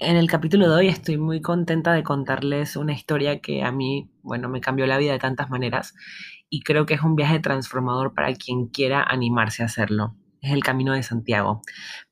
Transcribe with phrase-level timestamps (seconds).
[0.00, 4.08] En el capítulo de hoy estoy muy contenta de contarles una historia que a mí,
[4.22, 5.92] bueno, me cambió la vida de tantas maneras
[6.48, 10.14] y creo que es un viaje transformador para quien quiera animarse a hacerlo.
[10.40, 11.62] Es el Camino de Santiago.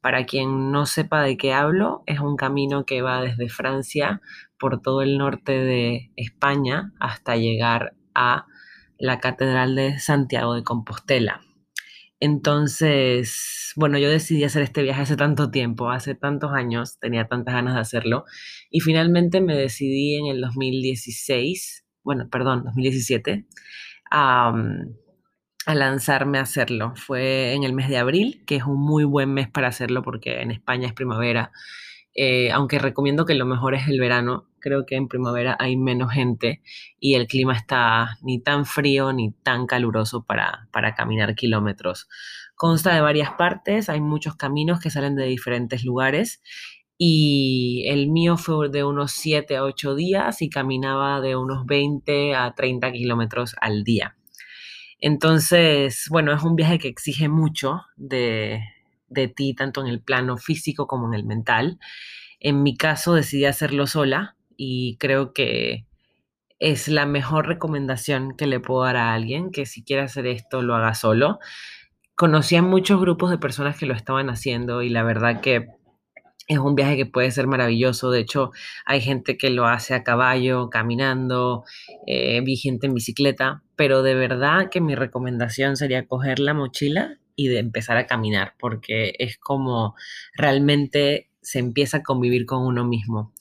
[0.01, 4.21] Para quien no sepa de qué hablo, es un camino que va desde Francia
[4.59, 8.47] por todo el norte de España hasta llegar a
[8.99, 11.46] la Catedral de Santiago de Compostela.
[12.21, 17.55] Entonces, bueno, yo decidí hacer este viaje hace tanto tiempo, hace tantos años, tenía tantas
[17.55, 18.24] ganas de hacerlo,
[18.70, 23.47] y finalmente me decidí en el 2016, bueno, perdón, 2017,
[24.10, 24.55] a,
[25.66, 26.95] a lanzarme a hacerlo.
[26.97, 30.41] Fue en el mes de abril, que es un muy buen mes para hacerlo porque
[30.41, 31.52] en España es primavera
[32.19, 36.12] eh, aunque recomiendo que lo mejor es el verano, creo que en primavera hay menos
[36.12, 36.62] gente
[36.98, 42.09] y el clima está ni tan frío ni tan caluroso para, para caminar kilómetros.
[42.55, 46.43] Consta de varias partes, hay muchos caminos que salen de diferentes lugares
[46.97, 52.35] y el mío fue de unos 7 a 8 días y caminaba de unos 20
[52.35, 54.16] a 30 kilómetros al día.
[54.98, 58.63] Entonces, bueno, es un viaje que exige mucho de,
[59.09, 61.79] de ti, tanto en el plano físico como en el mental.
[62.40, 65.86] En mi caso decidí hacerlo sola y creo que
[66.58, 70.62] es la mejor recomendación que le puedo dar a alguien que si quiere hacer esto
[70.62, 71.38] lo haga solo.
[72.14, 75.68] Conocí a muchos grupos de personas que lo estaban haciendo y la verdad que
[76.48, 78.10] es un viaje que puede ser maravilloso.
[78.10, 78.52] De hecho,
[78.86, 81.64] hay gente que lo hace a caballo, caminando,
[82.06, 87.18] eh, vi gente en bicicleta, pero de verdad que mi recomendación sería coger la mochila
[87.36, 89.94] y de empezar a caminar, porque es como
[90.34, 93.32] realmente se empieza a convivir con uno mismo.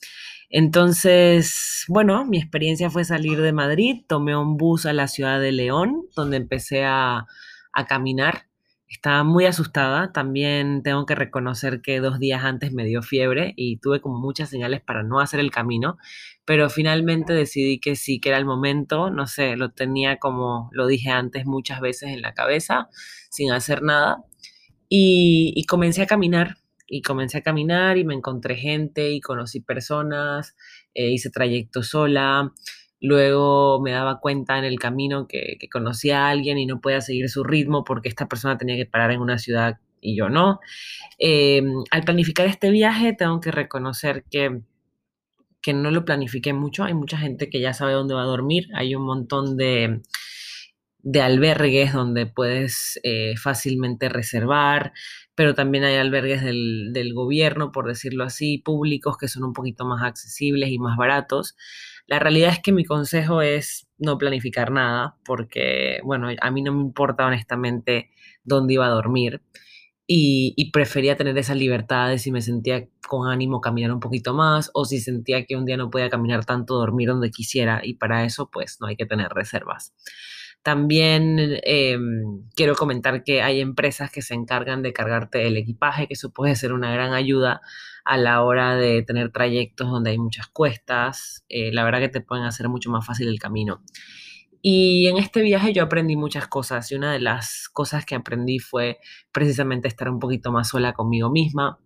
[0.48, 5.50] Entonces, bueno, mi experiencia fue salir de Madrid, tomé un bus a la ciudad de
[5.50, 7.26] León, donde empecé a,
[7.72, 8.46] a caminar
[8.88, 10.12] estaba muy asustada.
[10.12, 14.50] También tengo que reconocer que dos días antes me dio fiebre y tuve como muchas
[14.50, 15.98] señales para no hacer el camino,
[16.44, 19.10] pero finalmente decidí que sí, que era el momento.
[19.10, 22.88] No sé, lo tenía como lo dije antes muchas veces en la cabeza,
[23.30, 24.24] sin hacer nada.
[24.88, 26.56] Y, comencé a caminar.
[26.88, 30.54] Y comencé a caminar y me encontré gente y conocí personas,
[30.94, 32.52] eh, hice trayecto sola.
[33.06, 37.28] Luego me daba cuenta en el camino que, conocía a alguien y no podía seguir
[37.28, 40.58] su ritmo porque esta persona tenía que parar en una ciudad y yo no.
[41.16, 44.60] Em, al planificar este viaje tengo que reconocer que,
[45.62, 46.82] que no lo planifiqué mucho.
[46.82, 48.66] Hay mucha gente que ya sabe dónde va a dormir.
[48.74, 50.02] Hay un montón de,
[50.98, 54.92] de albergues donde puedes eh, fácilmente reservar,
[55.36, 59.84] pero también hay albergues del, del, gobierno, por decirlo así, públicos que son un poquito
[59.84, 61.56] más accesibles y más baratos.
[62.06, 66.72] La realidad es que mi consejo es no planificar nada, porque, bueno, a mí no
[66.72, 68.10] me importa honestamente
[68.44, 69.42] dónde iba a dormir
[70.06, 74.70] y, prefería tener esa libertad de si me sentía con ánimo caminar un poquito más
[74.74, 78.24] o si sentía que un día no podía caminar tanto, dormir donde quisiera y para
[78.24, 79.94] eso pues no hay que tener reservas.
[80.62, 86.14] También em, quiero comentar que hay empresas que se encargan de cargarte el equipaje, que
[86.14, 87.60] eso puede ser una gran ayuda
[88.06, 91.44] a la hora de tener trayectos donde hay muchas cuestas.
[91.48, 93.82] Eh, la verdad que te pueden hacer mucho más fácil el camino.
[94.62, 98.58] Y en este viaje yo aprendí muchas cosas y una de las cosas que aprendí
[98.58, 98.98] fue
[99.32, 101.78] precisamente estar un poquito más sola conmigo misma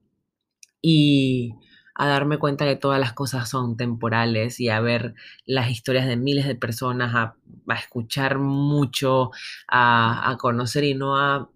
[0.82, 1.54] y
[1.94, 5.14] a darme cuenta que todas las cosas son temporales y a ver
[5.44, 7.36] las historias de miles de personas, a,
[7.76, 9.30] escuchar mucho,
[9.68, 11.50] a, conocer y no a,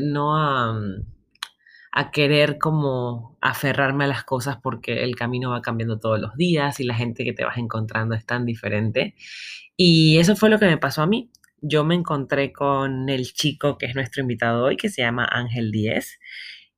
[0.00, 0.80] no a,
[1.92, 6.78] a querer como aferrarme a las cosas porque el camino va cambiando todos los días
[6.80, 9.14] y la gente que te vas encontrando es tan diferente.
[9.76, 11.30] Y eso fue lo que me pasó a mí.
[11.62, 15.70] Yo me encontré con el chico que es nuestro invitado hoy, que se llama Ángel
[15.72, 16.18] Díez.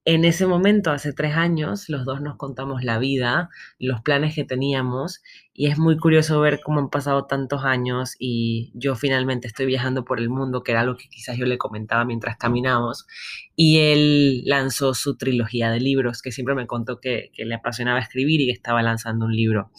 [0.04, 4.42] En ese momento, hace tres años, los dos nos contamos la vida, los planes que
[4.42, 5.22] teníamos
[5.54, 10.04] y es muy curioso ver cómo han pasado tantos años y yo finalmente estoy viajando
[10.04, 13.06] por el mundo, que era algo que quizás yo le comentaba mientras caminamos,
[13.54, 18.00] y él lanzó su trilogía de libros, que siempre me contó que, que le apasionaba
[18.00, 19.70] escribir y que estaba lanzando un libro.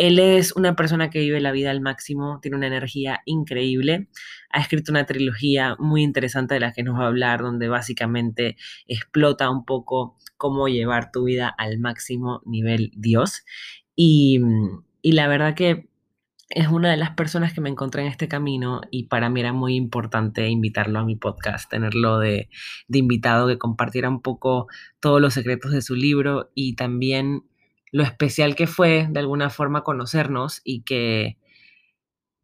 [0.00, 4.08] Él es una persona que vive la vida al máximo, tiene una energía increíble.
[4.48, 8.56] Ha escrito una trilogía muy interesante de la que nos va a hablar, donde básicamente
[8.86, 13.44] explota un poco cómo llevar tu vida al máximo nivel Dios.
[13.94, 14.40] Y,
[15.02, 15.90] la verdad que
[16.48, 19.52] es una de las personas que me encontré en este camino y para mí era
[19.52, 22.48] muy importante invitarlo a mi podcast, tenerlo de,
[22.88, 24.66] de invitado, que compartiera un poco
[24.98, 27.49] todos los secretos de su libro y también
[27.92, 31.38] lo especial que fue de alguna forma conocernos y que,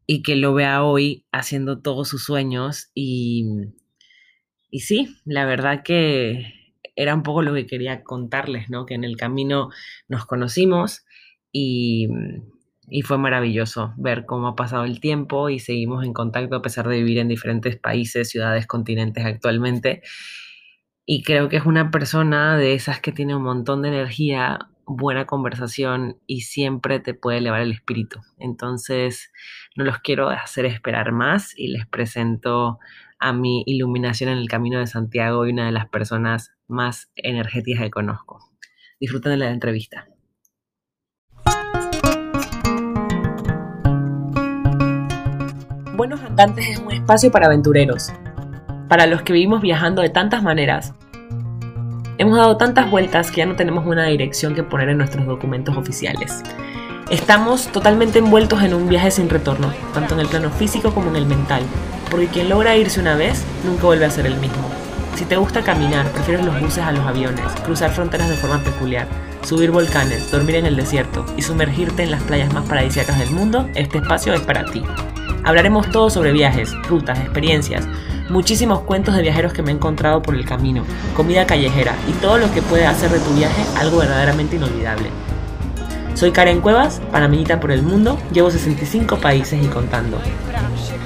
[0.05, 2.91] y que lo vea hoy haciendo todos sus sueños.
[2.93, 3.45] Y,
[4.69, 6.53] y sí, la verdad que
[6.95, 8.85] era un poco lo que quería contarles, ¿no?
[8.85, 9.69] Que en el camino
[10.07, 11.05] nos conocimos
[11.51, 12.07] y,
[12.89, 16.87] y fue maravilloso ver cómo ha pasado el tiempo y seguimos en contacto a pesar
[16.87, 20.01] de vivir en diferentes países, ciudades, continentes actualmente.
[21.05, 25.25] Y creo que es una persona de esas que tiene un montón de energía, buena
[25.25, 28.21] conversación y siempre te puede elevar el espíritu.
[28.37, 29.31] Entonces,
[29.75, 32.79] no los quiero hacer esperar más y les presento
[33.19, 37.83] a mi iluminación en el camino de Santiago y una de las personas más energéticas
[37.83, 38.39] que conozco.
[38.99, 40.07] Disfruten de la entrevista.
[45.95, 48.13] Buenos Andantes es un espacio para aventureros,
[48.87, 50.93] para los que vivimos viajando de tantas maneras.
[52.19, 55.77] Hemos dado tantas vueltas que ya no tenemos una dirección que poner en nuestros documentos
[55.77, 56.41] oficiales.
[57.11, 61.15] Estamos totalmente envueltos en un viaje sin retorno, tanto en el plano físico como en
[61.15, 61.61] el mental,
[62.09, 64.67] porque quien logra irse una vez nunca vuelve a ser el mismo.
[65.13, 69.07] Si te gusta caminar, prefieres los buses a los aviones, cruzar fronteras de forma peculiar,
[69.43, 73.69] subir volcanes, dormir en el desierto y sumergirte en las playas más paradisíacas del mundo,
[73.75, 74.81] este espacio es para ti.
[75.47, 77.87] Hablaremos todo sobre viajes, rutas, experiencias,
[78.29, 80.83] muchísimos cuentos de viajeros que me he encontrado por el camino,
[81.15, 85.07] comida callejera y todo lo que puede hacer de tu viaje algo verdaderamente inolvidable.
[86.15, 90.19] Soy Karen Cuevas, panameñita por el mundo, llevo 65 países y contando.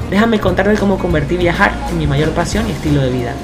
[0.10, 3.36] Déjame contarte cómo convertí viajar en mi mayor pasión y estilo de vida.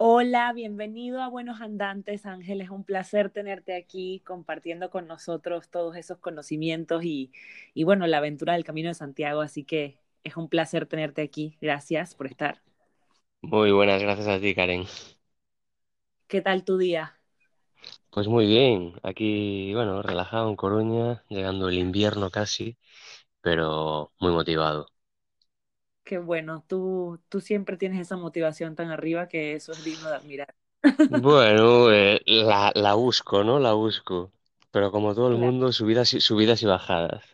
[0.00, 2.60] Hola, bienvenido a Buenos Andantes, Ángel.
[2.60, 7.32] Es un placer tenerte aquí compartiendo con nosotros todos esos conocimientos y,
[7.74, 9.40] y, bueno, la aventura del Camino de Santiago.
[9.40, 11.56] Así que es un placer tenerte aquí.
[11.60, 12.60] Gracias por estar.
[13.42, 14.84] Muy buenas, gracias a ti, Karen.
[16.26, 17.18] ¿Qué tal tu día?
[18.10, 22.76] Pues muy bien, aquí, bueno, relajado en Coruña, llegando el invierno casi,
[23.42, 24.88] pero muy motivado.
[26.08, 30.16] Qué bueno, tú, tú siempre tienes esa motivación tan arriba que eso es digno de
[30.16, 30.54] admirar.
[31.10, 33.58] Bueno, eh, la, la busco, ¿no?
[33.58, 34.32] La busco.
[34.70, 35.38] Pero como todo el Claro.
[35.38, 37.24] mundo, subidas y, subidas y bajadas.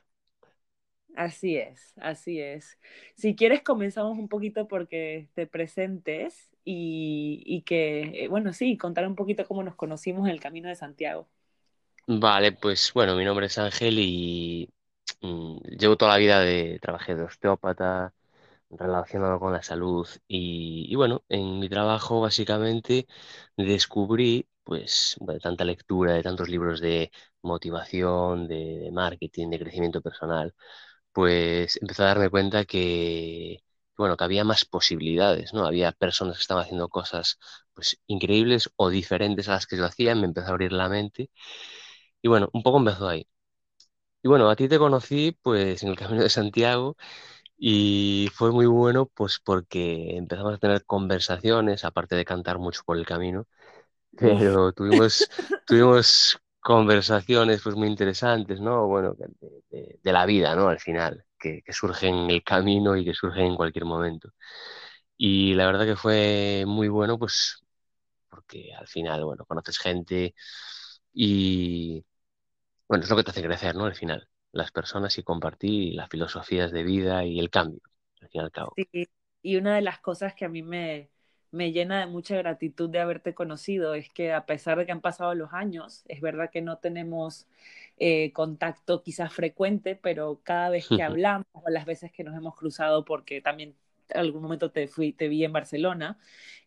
[1.17, 2.79] Así es, así es.
[3.15, 9.07] Si quieres, comenzamos un poquito porque te presentes y, y que, eh, bueno, sí, contar
[9.07, 11.29] un poquito cómo nos conocimos en el Camino de Santiago.
[12.07, 14.71] Vale, pues bueno, mi nombre es Ángel y
[15.23, 18.13] mm, llevo toda la vida de, trabajé de osteópata
[18.79, 23.07] relacionado con la salud y, bueno, en mi trabajo básicamente
[23.57, 27.11] descubrí pues, de tanta lectura, de tantos libros de
[27.43, 30.55] motivación, de, de marketing, de crecimiento personal,
[31.13, 33.63] pues empecé a darme cuenta que,
[33.97, 35.67] bueno, que había más posibilidades, ¿no?
[35.67, 37.39] Había personas que estaban haciendo cosas,
[37.75, 41.31] pues, increíbles o diferentes a las que yo hacía, me empezó a abrir la mente
[42.23, 43.27] y bueno, un poco empezó ahí.
[44.23, 46.97] Y bueno, a ti te conocí pues en el Camino de Santiago
[47.67, 52.99] y fue muy bueno pues porque empezamos a tener conversaciones, aparte de cantar mucho por
[52.99, 53.47] el camino,
[54.17, 55.31] pero tuvimos,
[55.67, 58.87] tuvimos conversaciones pues muy interesantes, ¿no?
[58.89, 59.29] Bueno, de,
[59.71, 60.69] de- de la vida, ¿no?
[60.69, 64.31] Al final, que, que surgen en el camino y que surgen en cualquier momento.
[65.17, 67.65] Y la verdad que fue muy bueno pues
[68.31, 70.35] porque al final, bueno, conoces gente
[71.15, 72.05] y
[72.89, 73.87] bueno, es lo que te hace crecer, ¿no?
[73.87, 77.81] Al final, las personas y compartir las filosofías de vida y el cambio,
[78.21, 78.73] al fin y al cabo.
[78.77, 79.09] Sí,
[79.43, 81.11] y una de las cosas que a mí me,
[81.51, 85.01] me llena de mucha gratitud de haberte conocido es que a pesar de que han
[85.01, 87.47] pasado los años, es verdad que no tenemos
[87.99, 92.55] eh, contacto quizás frecuente, pero cada vez que hablamos o las veces que nos hemos
[92.55, 93.75] cruzado, porque también
[94.11, 96.17] en algún momento te fui, te vi en Barcelona,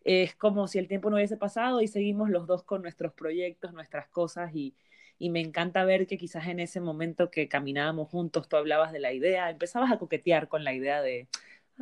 [0.04, 3.72] es como si el tiempo no hubiese pasado y seguimos los dos con nuestros proyectos,
[3.72, 4.74] nuestras cosas y,
[5.18, 9.00] y me encanta ver que quizás en ese momento que caminábamos juntos, tú hablabas de
[9.00, 11.28] la idea, empezabas a coquetear con la idea de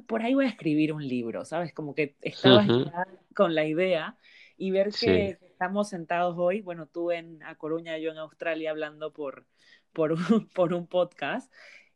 [0.06, 1.72] por ahí voy a escribir un libro, ¿sabes?
[1.72, 4.16] Como que estabas ya con la idea
[4.58, 8.70] y ver Sí, que estamos sentados hoy, bueno, tú en A Coruña, yo en Australia
[8.70, 9.46] hablando por,
[9.92, 10.18] por, un,
[10.54, 11.52] por un podcast,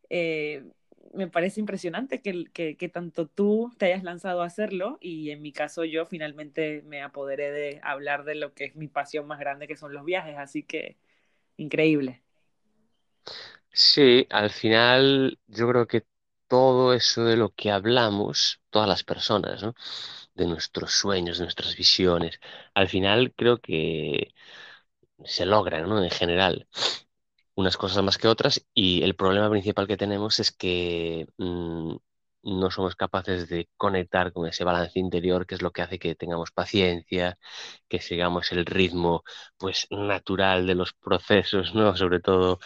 [0.09, 0.63] eh,
[1.13, 5.41] me parece impresionante que, que, que, tanto tú te hayas lanzado a hacerlo y en
[5.41, 9.39] mi caso yo finalmente me apoderé de hablar de lo que es mi pasión más
[9.39, 10.97] grande, que son los viajes, así que
[11.57, 12.23] increíble.
[13.71, 16.05] sí, al final yo creo que
[16.47, 19.73] todo eso de lo que hablamos, todas las personas, ¿no?
[20.35, 22.39] De nuestros sueños, de nuestras visiones,
[22.73, 24.33] al final creo que
[25.25, 26.03] se logran, ¿no?
[26.03, 26.67] En general.
[27.55, 31.95] unas cosas más que otras y el problema principal que tenemos es que mm,
[32.43, 36.15] no somos capaces de conectar con ese balance interior que es lo que hace que
[36.15, 37.37] tengamos paciencia,
[37.89, 39.23] que sigamos el ritmo
[39.57, 41.95] pues natural de los procesos, ¿no?
[41.95, 42.59] Sobre todo,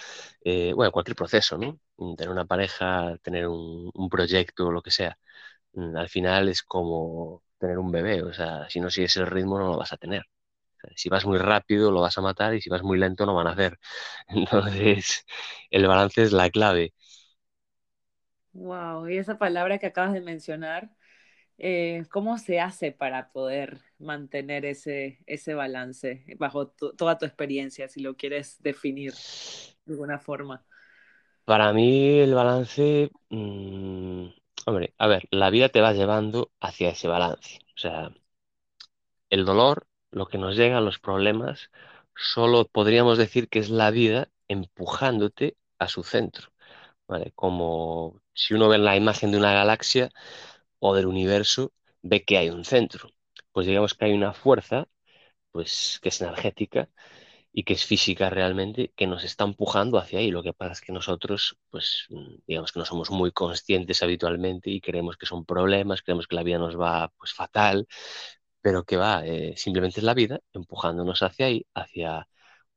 [0.44, 1.80] eh, bueno, cualquier proceso, ¿no?
[2.18, 5.18] Tener una pareja, tener un, un proyecto, lo que sea.
[5.74, 9.60] Mm, Al final es como tener un bebé, o sea, si no sigues el ritmo
[9.60, 10.24] no lo vas a tener.
[10.96, 13.48] Si vas muy rápido lo vas a matar y si vas muy lento no van
[13.48, 13.80] a hacer.
[14.28, 15.26] Entonces,
[15.72, 16.94] el balance es la clave.
[18.56, 20.90] Wow, y esa palabra que acabas de mencionar,
[21.58, 28.02] eh, ¿cómo se hace para poder mantener ese, ese balance bajo toda tu experiencia, si
[28.02, 29.14] lo quieres definir
[29.86, 30.66] de alguna forma?
[31.46, 34.28] Para mí el balance, mm,
[34.68, 37.60] hombre, a ver, la vida te va llevando hacia ese balance.
[37.76, 38.12] O sea,
[39.30, 41.70] el dolor, lo que nos llega, los problemas,
[42.16, 46.50] solo podríamos decir que es la vida empujándote a su centro,
[47.36, 50.10] Como si uno ve la imagen de una galaxia
[50.80, 53.10] o del universo, ve que hay un centro.
[53.52, 54.88] Pues digamos que hay una fuerza,
[55.52, 56.90] pues que es energética
[57.54, 60.32] y que es física realmente, que nos está empujando hacia ahí.
[60.32, 64.70] Lo que pasa es que nosotros, pues, mm, digamos que no somos muy conscientes habitualmente
[64.72, 67.88] y creemos que son problemas, creemos que la vida nos va, pues, fatal,
[68.62, 72.28] pero que va, eh, simplemente es la vida empujándonos hacia ahí, hacia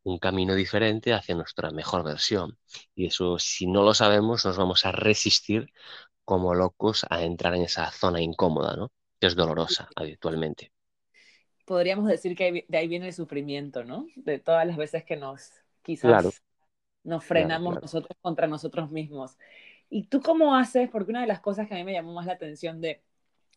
[0.04, 2.58] un camino diferente, hacia nuestra mejor versión.
[2.94, 5.72] Y eso, si no lo sabemos, nos vamos a resistir
[6.24, 8.92] como locos a entrar en esa zona incómoda, ¿no?
[9.20, 10.72] Que es dolorosa habitualmente.
[11.64, 14.06] Podríamos decir que de ahí viene el sufrimiento, ¿no?
[14.16, 15.50] De todas las veces que nos
[16.00, 16.42] Claro, quizás
[17.04, 17.82] nos claro, frenamos claro.
[17.82, 19.38] nosotros contra nosotros mismos.
[19.90, 20.90] ¿Y tú cómo haces?
[20.90, 23.02] Porque una de las cosas que a mí me llamó más la atención de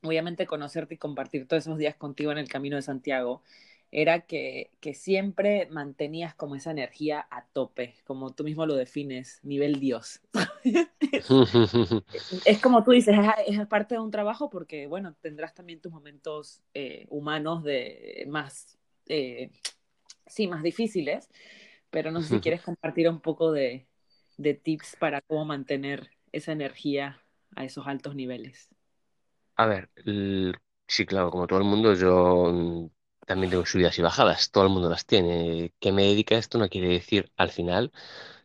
[0.04, 3.44] obviamente conocerte y compartir todos esos días contigo en el Camino de Santiago,
[3.92, 9.40] era que, que siempre mantenías como esa energía a tope, como tú mismo lo defines,
[9.44, 10.22] nivel Dios.
[12.46, 15.92] es, como tú dices, es, es, parte de un trabajo porque, bueno, tendrás también tus
[15.92, 19.52] momentos eh, humanos de más, eh,
[20.26, 21.30] sí, más difíciles,
[21.90, 23.88] pero no sé si quieres compartir un poco de,
[24.38, 27.22] de tips para cómo mantener esa energía
[27.58, 28.70] a esos altos niveles.
[29.58, 29.90] A ver,
[30.88, 32.90] sí, claro, como todo el mundo, yo mm,
[33.28, 35.74] también tengo subidas y bajadas, todo el mundo las tiene.
[35.80, 36.58] ¿Qué me dedica a esto?
[36.58, 37.92] No quiere decir, al final,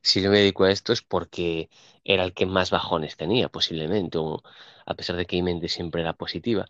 [0.02, 1.70] si yo me dedico a esto es porque
[2.04, 4.42] era el que más bajones tenía, posiblemente, o
[4.86, 6.66] a pesar de que mi mente siempre era positiva.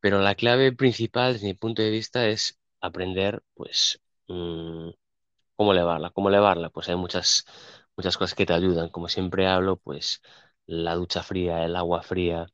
[0.00, 4.90] Pero la clave principal, desde mi punto de vista, es aprender, pues, mm,
[5.56, 6.10] cómo elevarla.
[6.10, 6.70] ¿Cómo elevarla?
[6.70, 7.46] Pues hay muchas,
[7.96, 8.90] muchas cosas que te ayudan.
[8.90, 10.22] Como siempre hablo, pues,
[10.66, 12.46] la ducha fría, el agua fría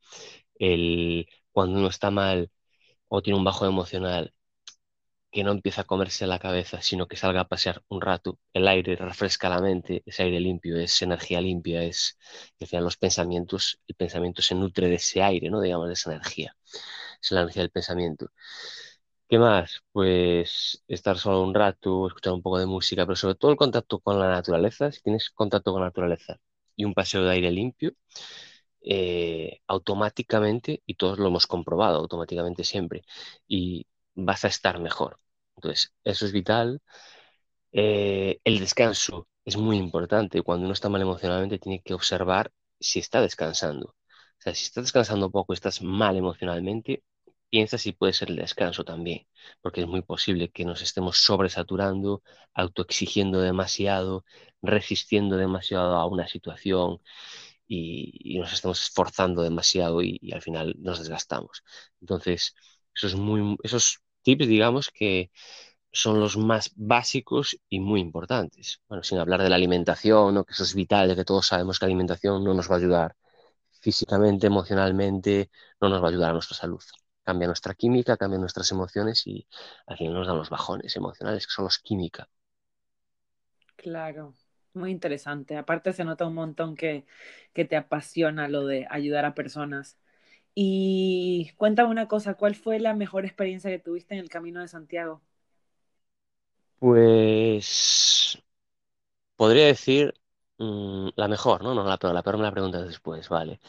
[0.59, 2.51] el cuando uno está mal
[3.09, 4.34] o tiene un bajo emocional,
[5.35, 8.39] que no empieza a comerse la cabeza, sino que salga a pasear un rato.
[8.53, 12.17] El aire refresca la mente, es aire limpio, es energía limpia, es,
[12.61, 15.61] al final los pensamientos, el pensamiento se nutre de ese aire, ¿no?
[15.61, 16.55] Digamos, de esa energía.
[17.21, 18.27] Es la energía del pensamiento.
[19.27, 19.81] ¿Qué más?
[19.91, 23.99] Pues estar solo un rato, escuchar un poco de música, pero sobre todo el contacto
[23.99, 24.91] con la naturaleza.
[24.91, 26.37] Si tienes contacto con la naturaleza
[26.75, 27.93] y un paseo de aire limpio,
[28.81, 33.03] eh, automáticamente, y todos lo hemos comprobado automáticamente siempre,
[33.47, 35.19] y vas a estar mejor.
[35.55, 36.81] Entonces, eso es vital.
[37.71, 40.41] Eh, el descanso es muy importante.
[40.41, 43.87] Cuando uno está mal emocionalmente, tiene que observar si está descansando.
[44.39, 47.03] O sea, si estás descansando poco estás mal emocionalmente,
[47.49, 49.27] piensa si puede ser el descanso también,
[49.61, 52.21] porque es muy posible que nos estemos sobresaturando,
[52.53, 54.25] autoexigiendo demasiado,
[54.61, 56.99] resistiendo demasiado a una situación
[57.67, 61.63] y, nos estamos esforzando demasiado y, y, al final nos desgastamos.
[62.01, 62.55] Entonces,
[62.93, 65.31] eso es muy, esos tips, digamos, que
[65.91, 68.81] son los más básicos y muy importantes.
[68.89, 70.45] Bueno, sin hablar de la alimentación, ¿no?
[70.45, 72.77] que eso es vital, de que todos sabemos que la alimentación no nos va a
[72.79, 73.15] ayudar
[73.81, 75.51] físicamente, emocionalmente,
[75.81, 76.81] no nos va a ayudar a nuestra salud.
[77.23, 79.47] Cambia nuestra química, cambia nuestras emociones y
[79.87, 82.29] al final nos dan los bajones emocionales, que son los química.
[83.77, 84.35] Claro,
[84.73, 85.57] muy interesante.
[85.57, 87.05] Aparte se nota un montón que,
[87.53, 89.97] que te apasiona lo de ayudar a personas.
[90.55, 94.67] Y cuéntame una cosa, ¿cuál fue la mejor experiencia que tuviste en el Camino de
[94.67, 95.21] Santiago?
[96.79, 98.41] Pues
[99.35, 100.13] podría decir
[100.59, 101.73] mm, la mejor, ¿no?
[101.75, 103.59] No la peor, la peor me la preguntas después, vale.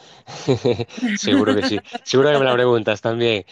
[1.13, 1.83] Seguro que sí.
[2.03, 3.45] Seguro que me la preguntas también.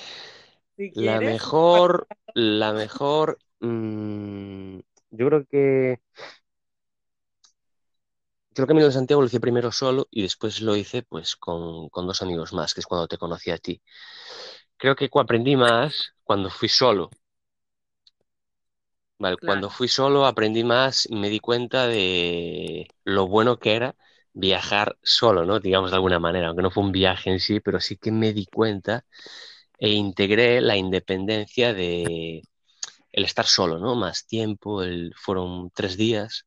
[0.78, 4.80] Si La quieres, mejor, la mejor, mm,
[5.12, 6.02] yo creo que
[8.56, 11.90] yo el Camino de Santiago lo hice primero solo y después lo hice pues con,
[11.90, 13.82] con dos amigos más, que es cuando te conocí a ti.
[14.78, 17.10] Creo que aprendí más cuando fui solo.
[19.18, 23.96] Vale, cuando fui solo aprendí más y me di cuenta de lo bueno que era
[24.34, 25.60] viajar solo, ¿no?
[25.60, 28.34] Digamos de alguna manera, aunque no fue un viaje en sí, pero sí que me
[28.34, 29.06] di cuenta
[29.80, 32.42] e integré la independencia de
[33.12, 33.96] el estar solo, ¿no?
[33.96, 36.46] Más tiempo, el, fueron tres días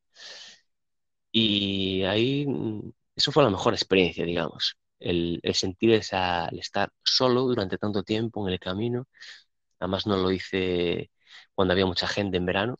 [1.41, 4.77] y ahí mm, eso fue la mejor experiencia, digamos.
[4.99, 9.07] El, el sentir esa, el estar solo durante tanto tiempo en el camino.
[9.81, 11.11] Además no lo hice
[11.55, 12.79] cuando había mucha gente en verano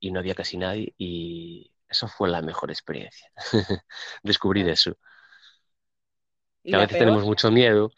[0.00, 3.30] y no había casi nadie y eso fue la mejor experiencia.
[4.24, 4.96] Descubrir eso.
[6.62, 7.90] ¿Y Que a veces tenemos mucho miedo.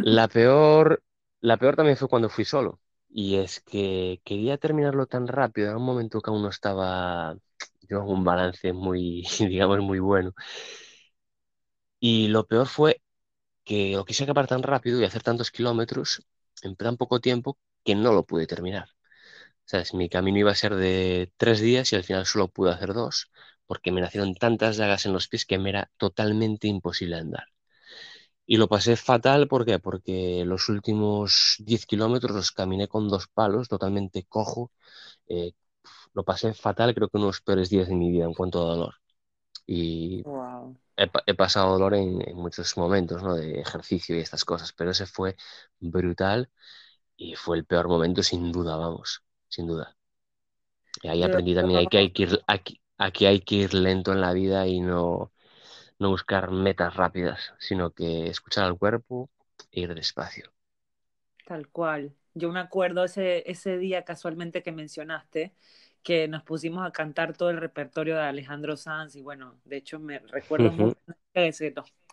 [0.00, 1.04] La peor,
[1.40, 2.80] la peor también fue cuando fui solo.
[3.10, 7.36] Y es que quería terminarlo tan rápido, en un momento que aún no estaba
[7.82, 10.32] yo en un balance muy, digamos, muy bueno.
[12.00, 13.02] Y lo peor fue
[13.64, 16.26] que lo quise acabar tan rápido y hacer tantos kilómetros
[16.62, 18.88] en tan poco tiempo que no lo pude terminar.
[19.66, 19.94] ¿Sabes?
[19.94, 23.30] Mi camino iba a ser de tres días y al final solo pude hacer dos,
[23.66, 27.46] porque me nacieron tantas llagas en los pies que me era totalmente imposible andar.
[28.46, 29.78] Y lo pasé fatal, ¿por?
[29.78, 34.72] Porque los últimos 10 kilómetros los caminé con dos palos, totalmente cojo.
[35.28, 35.52] Eh,
[36.18, 38.60] lo pasé fatal, creo que uno de los peores días de mi vida en cuanto
[38.62, 38.94] a dolor.
[39.66, 40.76] Y Wow.
[40.96, 43.34] he, he pasado dolor en, en muchos momentos, ¿no?
[43.36, 45.36] De ejercicio y estas cosas, pero ese fue
[45.80, 46.50] brutal
[47.16, 49.96] y fue el peor momento sin duda, vamos, sin duda.
[51.02, 54.12] Y ahí aprendí también hay que, hay que ir, aquí, aquí hay que ir lento
[54.12, 55.32] en la vida y no,
[55.98, 59.30] no buscar metas rápidas, sino que escuchar al cuerpo
[59.72, 60.52] e ir despacio.
[61.44, 62.14] Tal cual.
[62.34, 65.54] Yo me acuerdo ese, ese día casualmente que mencionaste,
[66.08, 70.00] que nos pusimos a cantar todo el repertorio de Alejandro Sanz y bueno, de hecho
[70.00, 70.96] me recuerdo Ujú, mucho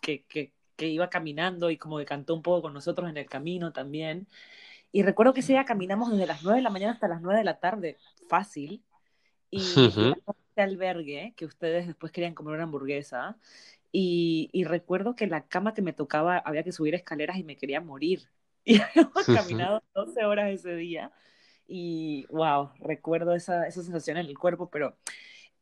[0.02, 3.26] que, que, que, iba caminando y como que cantó un poco con nosotros en el
[3.26, 4.28] camino también.
[4.92, 7.40] Y recuerdo que ese día caminamos desde las 9 de la mañana hasta las 9
[7.40, 8.84] de la tarde, fácil,
[9.50, 13.38] y llegamos a este albergue que ustedes después querían comer una hamburguesa.
[13.94, 17.56] Y, y recuerdo que la cama que me tocaba había que subir escaleras y me
[17.56, 18.30] quería morir.
[18.66, 21.14] Y habíamos caminado 12 horas ese día.
[21.68, 24.96] Y wow, recuerdo esa, esa sensación en el cuerpo, pero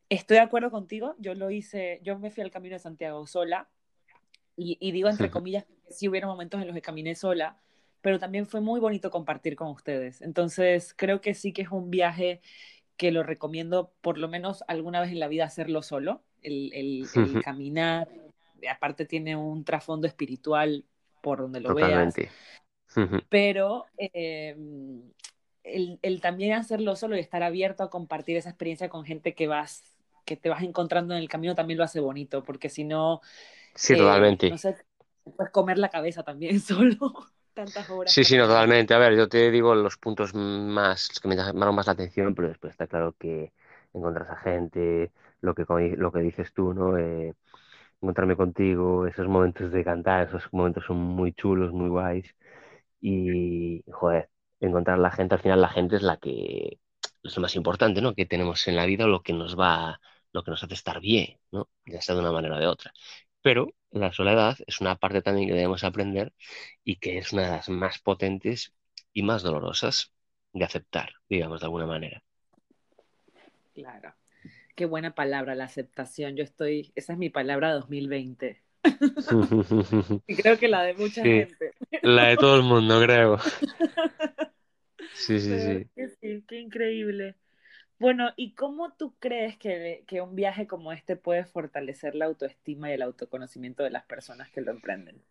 [0.09, 1.15] estoy de acuerdo contigo.
[1.17, 3.69] Yo lo hice, yo me fui al Camino de Santiago sola.
[4.55, 7.57] Y, y digo entre comillas que sí hubieron momentos en los que caminé sola,
[8.01, 10.21] pero también fue muy bonito compartir con ustedes.
[10.21, 12.41] Entonces creo que sí que es un viaje
[12.97, 17.07] que lo recomiendo por lo menos alguna vez en la vida hacerlo solo, el, el,
[17.15, 18.07] el caminar,
[18.69, 20.85] aparte tiene un trasfondo espiritual
[21.21, 22.29] por donde lo veas, Totalmente.
[22.95, 23.25] Ujú.
[23.29, 24.55] pero eh,
[25.63, 29.47] el, el, también hacerlo solo y estar abierto a compartir esa experiencia con gente que
[29.47, 29.83] vas
[30.25, 33.21] que te vas encontrando en el camino también lo hace bonito, porque si no,
[33.75, 34.59] Sí, eh, no totalmente.
[34.59, 34.77] sé,
[35.35, 36.97] puedes comer la cabeza también solo.
[37.53, 38.93] tantas obras Sí, sí, no, totalmente.
[38.93, 42.35] A ver, yo te digo los puntos más los que me llamaron más la atención,
[42.35, 43.53] pero después está claro que
[43.93, 45.65] encontrar a gente, lo que,
[45.97, 46.97] lo que dices tú, ¿no?
[46.97, 47.33] Eh,
[48.01, 52.35] encontrarme contigo, esos momentos de cantar, esos momentos son muy chulos, muy guays.
[53.01, 54.29] Y, joder,
[54.67, 56.79] encontrar la gente, al final la gente es la que
[57.23, 58.13] es lo más importante, ¿no?
[58.15, 59.99] Que tenemos en la vida, lo que nos va,
[60.31, 61.69] lo que nos hace estar bien, ¿no?
[61.85, 62.93] Ya sea de una manera o de otra.
[63.41, 66.33] Pero la soledad es una parte también que debemos aprender
[66.83, 68.73] y que es una de las más potentes
[69.13, 70.13] y más dolorosas
[70.53, 72.23] de aceptar, digamos, de alguna manera.
[73.73, 74.13] Claro.
[74.75, 76.35] Qué buena palabra, la aceptación.
[76.35, 78.63] Yo estoy, esa es mi palabra 2020.
[80.27, 81.73] Y creo que la de mucha Sí, gente.
[82.01, 83.37] la de todo el mundo, creo.
[85.25, 85.89] Sí, sí, sí.
[85.95, 87.35] sí, qué increíble.
[87.99, 92.89] Bueno, ¿y cómo tú crees que, que un viaje como este puede fortalecer la autoestima
[92.91, 95.21] y el autoconocimiento de las personas que lo emprenden?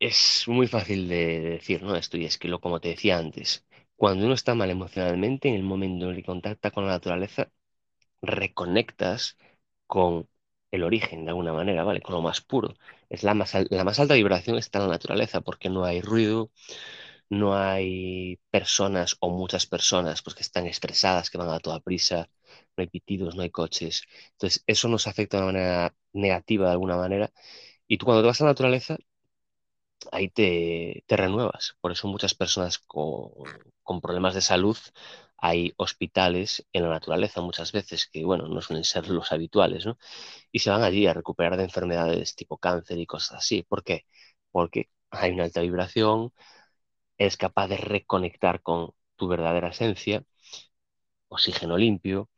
[0.00, 1.96] Es muy fácil de decir, ¿no?
[1.96, 5.54] Esto, y es que lo, como te decía antes, cuando uno está mal emocionalmente, en
[5.56, 7.50] el momento en el que contacta con la naturaleza,
[8.22, 9.36] reconectas
[9.86, 10.28] con
[10.72, 12.02] el origen de alguna manera, ¿vale?
[12.02, 12.74] Con lo más puro.
[13.10, 16.50] Es la más, la más alta vibración está en la naturaleza, porque no hay ruido,
[17.30, 22.30] no hay personas o muchas personas pues, que están estresadas, que van a toda prisa,
[22.76, 24.02] no hay pitidos, no hay coches.
[24.32, 27.32] Entonces, eso nos afecta de una manera negativa de alguna manera.
[27.88, 28.98] Y tú cuando te vas a la naturaleza,
[30.12, 31.76] ahí te, renuevas.
[31.80, 33.30] Por eso muchas personas con,
[33.82, 34.76] con problemas de salud,
[35.36, 39.98] hay hospitales en la naturaleza muchas veces que, bueno, no suelen ser los habituales, ¿no?
[40.52, 43.62] Y se van allí a recuperar de enfermedades tipo cáncer y cosas así.
[43.64, 44.06] ¿Por qué?
[44.50, 46.32] Porque hay una alta vibración,
[47.18, 50.24] eres capaz de reconectar con tu verdadera esencia,
[51.28, 52.30] oxígeno limpio,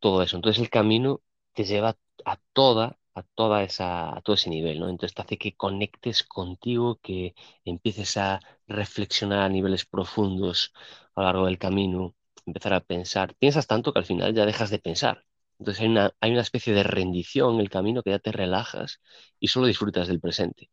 [0.00, 0.36] todo eso.
[0.36, 1.22] Entonces el camino
[1.54, 4.88] te lleva a toda, a toda esa, a todo ese nivel, ¿no?
[4.88, 10.72] Entonces te hace que conectes contigo, que empieces a reflexionar a niveles profundos
[11.16, 12.14] a lo largo del camino,
[12.46, 13.34] empezar a pensar.
[13.36, 15.24] Piensas tanto que al final ya dejas de pensar.
[15.58, 19.00] Entonces hay una, hay una especie de rendición en el camino que ya te relajas
[19.40, 20.70] y solo disfrutas del presente.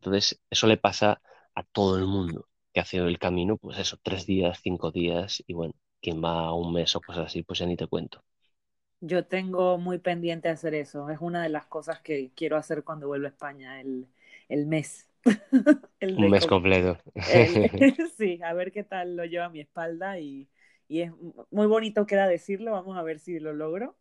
[0.00, 1.20] Entonces eso le pasa
[1.54, 2.48] a todo el mundo
[2.78, 6.72] que hace el camino, pues eso, tres días, cinco días y bueno, quien va un
[6.72, 8.22] mes o cosas así, pues ya ni te cuento.
[9.00, 11.08] Yo tengo muy pendiente hacer eso.
[11.10, 14.08] Es una de las cosas que quiero hacer cuando vuelva a España, el,
[14.48, 15.08] el mes.
[16.00, 16.98] El Un mes completo.
[17.24, 17.60] el-
[18.18, 20.48] sí, a ver qué tal lo lleva a mi espalda y,
[20.88, 21.12] y es
[21.50, 22.72] muy bonito queda decirlo.
[22.72, 23.96] Vamos a ver si lo logro.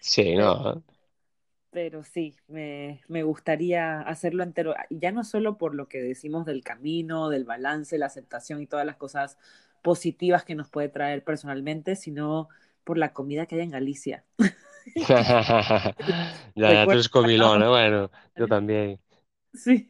[0.00, 0.82] Sí, no.
[1.78, 4.74] Pero sí, me, me gustaría hacerlo entero.
[4.90, 8.66] Y ya no solo por lo que decimos del camino, del balance, la aceptación y
[8.66, 9.38] todas las cosas
[9.82, 12.48] positivas que nos puede traer personalmente, sino
[12.82, 14.24] por la comida que hay en Galicia.
[15.08, 15.94] Ya,
[16.56, 17.68] ya, tú eres comilón, ¿eh?
[17.68, 19.00] Bueno, yo también.
[19.54, 19.86] Sí,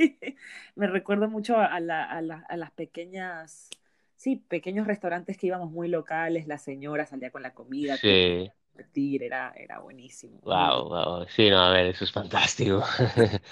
[0.77, 3.69] me recuerdo mucho a, la- a la- a las pequeñas,
[4.17, 9.23] sí, pequeños restaurantes que íbamos muy locales, la señora salía con la comida, Sí, compartir,
[9.23, 11.27] era, era buenísimo, wow, wow.
[11.29, 12.83] Sí, no, a ver, eso es fantástico.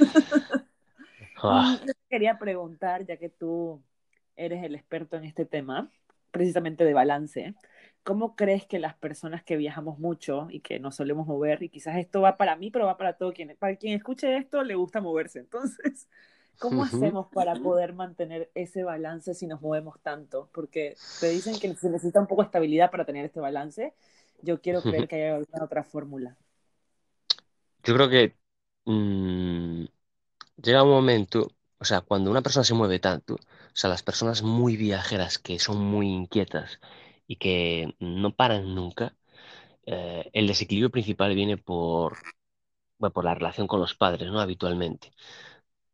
[0.00, 0.04] Y
[1.42, 3.82] Ah, yo te quería preguntar, ya que tú
[4.36, 5.90] eres el experto en este tema,
[6.30, 7.54] precisamente de balance,
[8.02, 11.96] ¿cómo crees que las personas que viajamos mucho y que nos solemos mover, y quizás
[11.96, 15.00] esto va para mí, pero va para todo quien, para quien escuche esto, le gusta
[15.00, 16.08] moverse, entonces,
[16.58, 20.48] ¿cómo hacemos para poder mantener ese balance si nos movemos tanto?
[20.52, 23.94] Porque te dicen que se necesita un poco de estabilidad para tener este balance.
[24.42, 26.36] Yo quiero creer que hay alguna otra fórmula.
[27.84, 28.34] Yo creo que
[28.84, 29.84] mm,
[30.62, 33.38] llega un momento, o sea, cuando una persona se mueve tanto, o
[33.74, 36.80] sea, las personas muy viajeras que son muy inquietas
[37.26, 39.14] y que no paran nunca,
[39.86, 42.18] eh, el desequilibrio principal viene por,
[42.98, 44.40] bueno, por la relación con los padres, ¿no?
[44.40, 45.12] Habitualmente.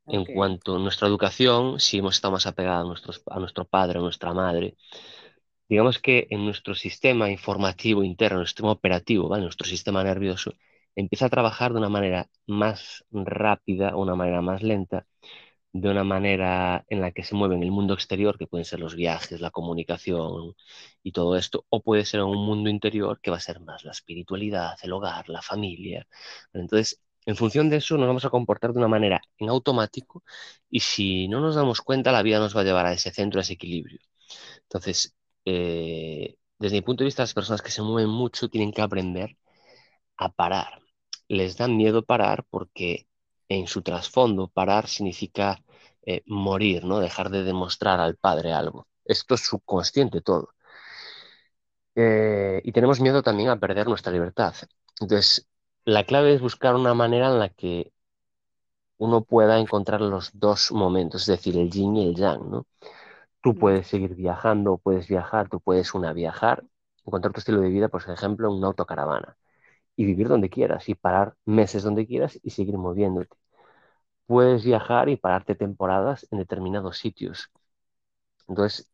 [0.06, 3.98] En cuanto a nuestra educación, si hemos estado más apegados a, nuestros, a nuestro padre
[3.98, 4.76] o nuestra madre,
[5.72, 9.44] digamos que en nuestro sistema informativo interno, nuestro sistema operativo, ¿vale?
[9.44, 10.52] Nuestro sistema nervioso,
[10.94, 15.06] empieza a trabajar de una manera más rápida, una manera más lenta,
[15.72, 18.80] de una manera en la que se mueve en el mundo exterior, que pueden ser
[18.80, 20.54] los viajes, la comunicación
[21.02, 23.84] y todo esto, o puede ser en un mundo interior que va a ser más
[23.84, 26.06] la espiritualidad, el hogar, la familia.
[26.52, 30.22] Entonces, en función de eso, nos vamos a comportar de una manera en automático
[30.70, 33.40] y si no nos damos cuenta, la vida nos va a llevar a ese centro,
[33.40, 34.00] a ese equilibrio.
[34.64, 38.82] Entonces, eh, desde mi punto de vista, las personas que se mueven mucho tienen que
[38.82, 39.36] aprender
[40.16, 40.80] a parar.
[41.28, 43.08] Les da miedo parar porque
[43.48, 45.62] en su trasfondo parar significa
[46.06, 47.00] eh, morir, ¿no?
[47.00, 48.88] Dejar de demostrar al padre algo.
[49.04, 50.50] Esto es subconsciente todo.
[51.94, 54.54] Eh, y tenemos miedo también a perder nuestra libertad.
[55.00, 55.46] Entonces,
[55.84, 57.92] la clave es buscar una manera en la que
[58.98, 62.66] uno pueda encontrar los dos momentos, es decir, el yin y el yang, ¿no?
[63.42, 66.64] Tú puedes seguir viajando, puedes viajar, tú puedes una viajar,
[67.04, 69.36] encontrar tu estilo de vida, por ejemplo, en una autocaravana
[69.96, 73.36] y vivir donde quieras y parar meses donde quieras y seguir moviéndote.
[74.26, 77.50] Puedes viajar y pararte temporadas en determinados sitios.
[78.48, 78.90] Entonces,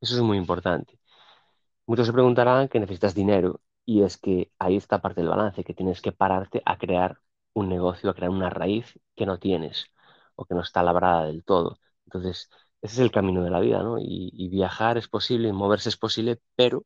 [0.00, 0.98] eso es muy importante.
[1.86, 5.74] Muchos se preguntarán que necesitas dinero y es que ahí está parte del balance, que
[5.74, 7.18] tienes que pararte a crear
[7.54, 9.86] un negocio, a crear una raíz que no tienes
[10.36, 11.78] o que no está labrada del todo.
[12.06, 12.50] Entonces,
[12.82, 13.98] ese es el camino de la vida, ¿no?
[13.98, 16.84] Y, y viajar es posible, y moverse es posible, pero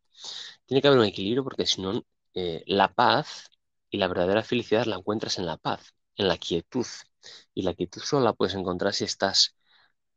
[0.67, 2.03] tiene que haber un equilibrio porque si no,
[2.35, 3.51] eh, la paz
[3.91, 6.87] y la verdadera felicidad la encuentras en la paz, en la quietud.
[7.55, 9.57] Y la quietud solo la puedes encontrar si estás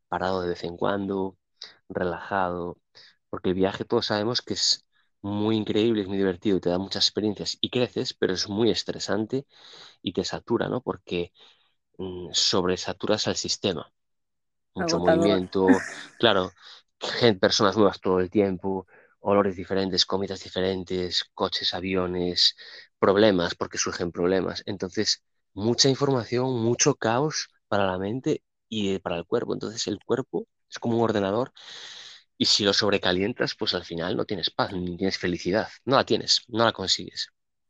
[0.08, 1.36] parado de vez en cuando,
[1.88, 2.78] relajado,
[3.30, 4.86] porque el viaje todos sabemos que es
[5.22, 9.46] muy increíble, es muy divertido, te da muchas experiencias y creces, pero es muy estresante
[10.02, 10.82] y te satura, ¿no?
[10.82, 11.32] Porque
[11.98, 13.92] mm, sobresaturas al sistema.
[14.74, 14.98] Mucho Agotador.
[14.98, 15.84] movimiento,
[16.18, 16.54] claro,
[17.00, 18.86] gen- personas nuevas todo el tiempo,
[19.20, 22.56] olores diferentes, comidas diferentes, coches, aviones,
[22.98, 24.62] problemas, porque surgen problemas.
[24.66, 25.22] Entonces,
[25.54, 29.52] mucha información, mucho caos para la mente y eh, para el cuerpo.
[29.54, 31.52] Entonces, el cuerpo es como un ordenador
[32.36, 35.68] y si lo sobrecalientas, pues al final no tienes paz, ni tienes felicidad.
[35.84, 37.28] No la tienes, no la consigues.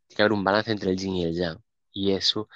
[0.09, 1.59] Tiene que haber un balance entre el yin y el yang.
[1.93, 2.49] Y eso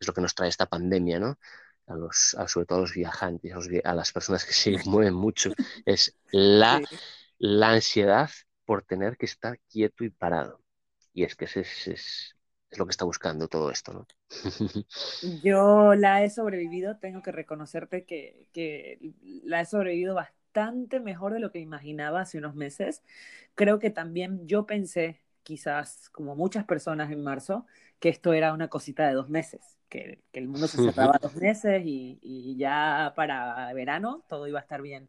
[0.00, 1.38] es lo que nos trae esta pandemia, ¿no?
[1.86, 4.52] A los, a sobre todo a los viajantes, a, los vi- a las personas que
[4.52, 7.00] se mueven mucho, es la, Sí.
[7.38, 8.30] la ansiedad
[8.64, 10.62] por tener que estar quieto y parado.
[11.14, 12.36] Y es que ese es, es,
[12.70, 14.06] es lo que está buscando todo esto, ¿no?
[15.20, 18.98] Yo la he sobrevivido, tengo que reconocerte que, que
[19.44, 23.02] la he sobrevivido bastante mejor de lo que imaginaba hace unos meses.
[23.54, 27.66] Creo que también yo pensé, quizás como muchas personas en marzo,
[27.98, 31.34] que esto era una cosita de dos meses, que, que el mundo se cerraba dos
[31.36, 35.08] meses y, y ya para verano todo iba a estar bien.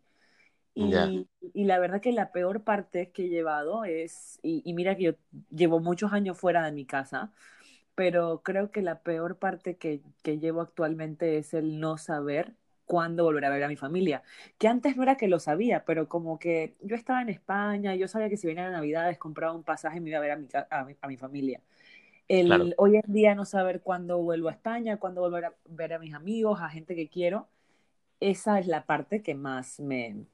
[0.73, 4.95] Y, y la verdad que la peor parte que he llevado es, y, y mira
[4.95, 5.13] que yo
[5.49, 7.31] llevo muchos años fuera de mi casa,
[7.95, 13.23] pero creo que la peor parte que, que llevo actualmente es el no saber cuándo
[13.23, 14.23] volver a ver a mi familia.
[14.59, 18.07] Que antes no era que lo sabía, pero como que yo estaba en España, yo
[18.07, 20.35] sabía que si venía la Navidades compraba un pasaje y me iba a ver a
[20.37, 21.61] mi, a mi, a mi familia.
[22.43, 22.63] Claro.
[22.63, 25.99] El hoy en día no saber cuándo vuelvo a España, cuándo volver a ver a
[25.99, 27.49] mis amigos, a gente que quiero,
[28.19, 30.27] esa es la parte que más me,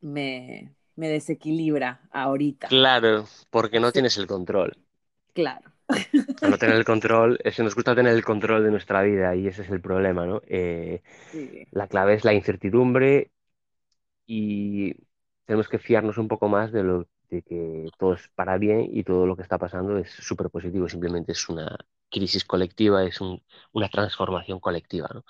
[0.00, 2.68] me, me desequilibra ahorita.
[2.68, 4.76] Claro, porque no tienes el control.
[5.34, 5.72] claro,
[6.46, 9.46] no tener el control, es que nos gusta tener el control de nuestra vida y
[9.46, 10.42] ese es el problema, ¿no?
[10.46, 13.32] Eh, sí, la clave es la incertidumbre
[14.26, 14.94] y
[15.46, 19.04] tenemos que fiarnos un poco más de lo de que todo es para bien y
[19.04, 21.76] todo lo que está pasando es súper positivo, simplemente es una
[22.10, 23.42] crisis colectiva, es un-
[23.72, 25.24] una transformación colectiva, ¿no?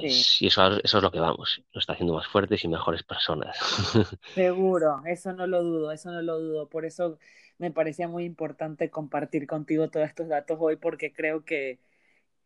[0.00, 0.26] sí.
[0.32, 3.02] Pues, y eso, eso es lo que vamos, nos está haciendo más fuertes y mejores
[3.02, 3.56] personas.
[4.34, 6.68] Seguro, eso no lo dudo, eso no lo dudo.
[6.68, 7.18] Por eso
[7.58, 11.80] me parecía muy importante compartir contigo todos estos datos hoy, porque creo que,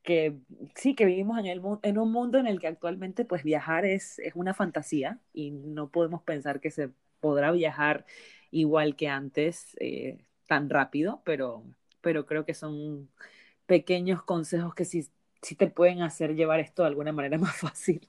[0.02, 0.38] que
[0.76, 4.18] sí, que vivimos en el, en un mundo en el que actualmente pues viajar es,
[4.20, 6.90] es una fantasía y no podemos pensar que se
[7.24, 8.06] podrá viajar
[8.52, 11.64] igual que antes, eh, tan rápido, pero,
[12.02, 13.10] pero creo que son
[13.66, 15.08] pequeños consejos que sí,
[15.42, 18.08] sí te pueden hacer llevar esto de alguna manera más fácil.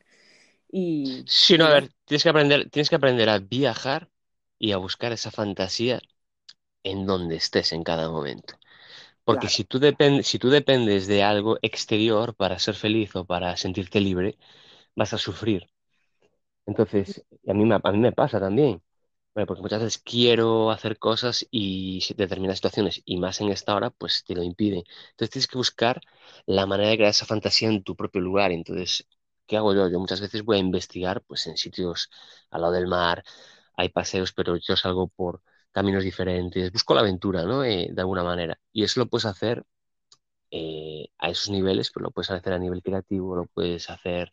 [0.72, 4.10] Y, Sí, no, a ver, tienes que aprender, tienes que aprender a viajar
[4.58, 6.02] y a buscar esa fantasía
[6.84, 8.56] en donde estés en cada momento.
[9.26, 9.50] Porque claro.
[9.50, 9.80] si tú
[10.24, 14.38] si tú dependes de algo exterior para ser feliz o para sentirte libre,
[14.96, 15.70] vas a sufrir.
[16.68, 18.82] Entonces, a mí, me- a mí me pasa también.
[19.36, 24.24] Porque muchas veces quiero hacer cosas y determinadas situaciones, y más en esta hora, pues
[24.26, 24.84] te lo impiden.
[25.12, 26.00] Entonces tienes que buscar
[26.46, 28.52] la manera de crear esa fantasía en tu propio lugar.
[28.54, 29.08] Entonces,
[29.46, 29.90] ¿qué hago yo?
[29.90, 32.10] Yo muchas veces voy a investigar pues en sitios
[32.50, 33.24] al lado del mar,
[33.76, 37.64] hay paseos, pero yo salgo por caminos diferentes, busco la aventura, ¿no?
[37.66, 38.58] Eh, de alguna manera.
[38.72, 39.66] Y eso lo puedes hacer
[40.52, 44.32] eh, a esos niveles, pero lo puedes hacer a nivel creativo, lo puedes hacer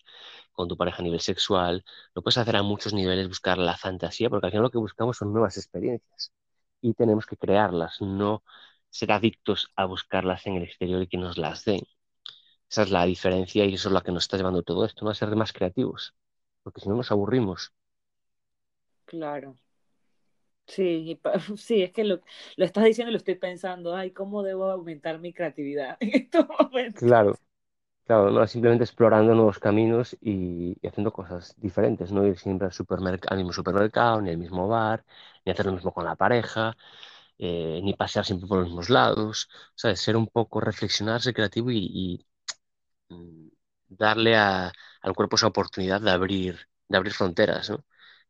[0.53, 1.85] con tu pareja a nivel sexual,
[2.15, 5.17] lo puedes hacer a muchos niveles, buscar la fantasía, porque al final lo que buscamos
[5.19, 6.33] son nuevas experiencias
[6.81, 8.45] y tenemos que crearlas, no
[8.91, 11.81] ser adictos a buscarlas en el exterior y que nos las den.
[12.71, 15.13] Esa es la diferencia y eso es lo que nos está llevando todo esto, ¿no?
[15.13, 16.15] A ser más creativos,
[16.65, 17.73] porque si no nos aburrimos.
[19.05, 19.57] Claro.
[20.67, 21.21] Sí,
[21.57, 22.21] sí, es que lo,
[22.57, 26.47] lo estás diciendo y lo estoy pensando, ay, ¿cómo debo aumentar mi creatividad en estos
[26.49, 27.03] momentos?
[27.03, 27.39] Claro,
[28.05, 32.69] claro, simplemente explorando nuevos caminos y, haciendo cosas diferentes, no ir siempre
[33.29, 35.05] al mismo supermercado, ni al mismo bar,
[35.45, 36.77] ni hacer lo mismo con la pareja,
[37.39, 40.01] eh, ni pasear siempre por los mismos lados, ¿sabes?
[40.01, 42.27] Ser un poco, reflexionar, ser creativo y,
[43.09, 43.49] mm,
[43.89, 47.85] darle al cuerpo esa oportunidad de abrir, de abrir fronteras, ¿no?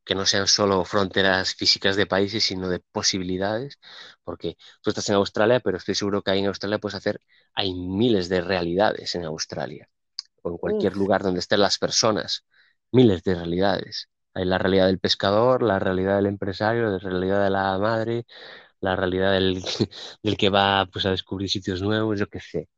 [0.04, 3.78] Que no sean solo fronteras físicas de países, sino de posibilidades,
[4.24, 7.20] porque tú estás en Australia, pero estoy seguro que ahí en Australia puedes hacer,
[7.54, 9.88] hay miles de realidades en Australia,
[10.42, 12.44] o en cualquier Uf, lugar donde estén las personas,
[12.92, 14.08] miles de realidades.
[14.34, 18.26] Hay la realidad del pescador, la realidad del empresario, la realidad de la madre,
[18.80, 19.62] la realidad del,
[20.22, 22.68] del que va pues, a descubrir sitios nuevos, yo qué sé,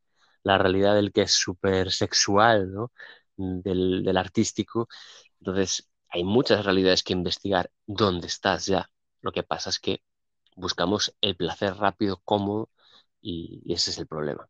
[0.43, 2.91] la realidad del que es súper sexual, ¿no?
[3.37, 4.87] Del, del artístico.
[5.39, 8.89] Entonces, hay muchas realidades que investigar dónde estás ya.
[9.21, 10.01] Lo que pasa es que
[10.57, 12.69] buscamos el placer rápido, cómodo,
[13.21, 14.49] y, y ese es el problema.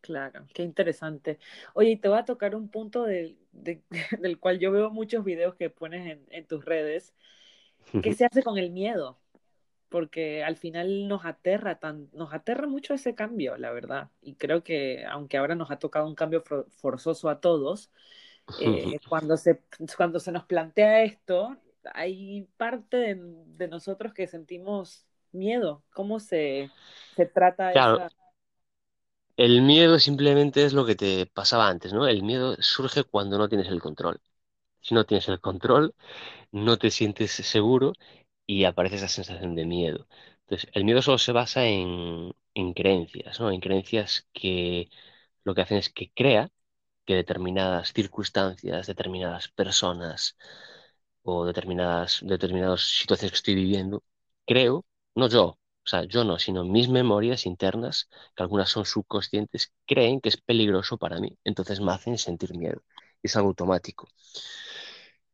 [0.00, 1.38] claro, qué interesante.
[1.74, 3.82] Oye, y te voy a tocar un punto del, de-
[4.20, 7.14] del cual yo veo muchos videos que pones en, en tus redes.
[8.00, 9.20] ¿Qué se hace con el miedo?
[9.90, 14.10] Porque al final nos aterra tan, nos aterra mucho ese cambio, la verdad.
[14.22, 17.90] Y creo que aunque ahora nos ha tocado un cambio for- forzoso a todos,
[18.58, 19.62] eh, cuando se,
[19.96, 21.56] cuando se nos plantea esto,
[21.94, 25.84] hay parte de, de nosotros que sentimos miedo.
[25.94, 26.72] ¿Cómo se,
[27.16, 28.12] se trata Claro, esa?
[29.36, 32.06] el miedo simplemente es lo que te pasaba antes, ¿no?
[32.06, 34.20] El miedo surge cuando no tienes el control.
[34.80, 35.94] Si no tienes el control,
[36.52, 37.92] no te sientes seguro
[38.46, 40.08] y aparece esa sensación de miedo.
[40.42, 43.50] Entonces, el miedo solo se basa en, en creencias, ¿no?
[43.52, 44.90] En creencias que
[45.44, 46.50] lo que hacen es que crea
[47.06, 50.36] que determinadas circunstancias, determinadas personas
[51.22, 54.02] o determinadas, determinadas situaciones que estoy viviendo,
[54.46, 55.58] creo, no yo, o
[55.90, 60.98] sea, yo no, sino mis memorias internas, que algunas son subconscientes, creen que es peligroso
[60.98, 61.38] para mí.
[61.44, 62.82] Entonces me hacen sentir miedo.
[63.22, 64.08] Es algo automático.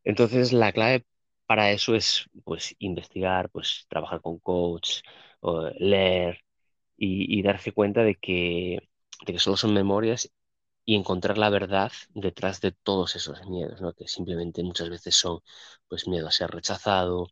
[0.05, 1.05] Entonces, la clave
[1.47, 5.01] para eso es, pues, investigar, pues, trabajar con coach,
[5.79, 6.39] leer
[6.97, 8.81] y, y darse cuenta de que,
[9.27, 10.31] de que solo son memorias
[10.85, 13.93] y encontrar la verdad detrás de todos esos miedos, ¿no?
[13.95, 15.41] Que simplemente muchas veces son,
[15.89, 17.29] pues, miedo a ser rechazado,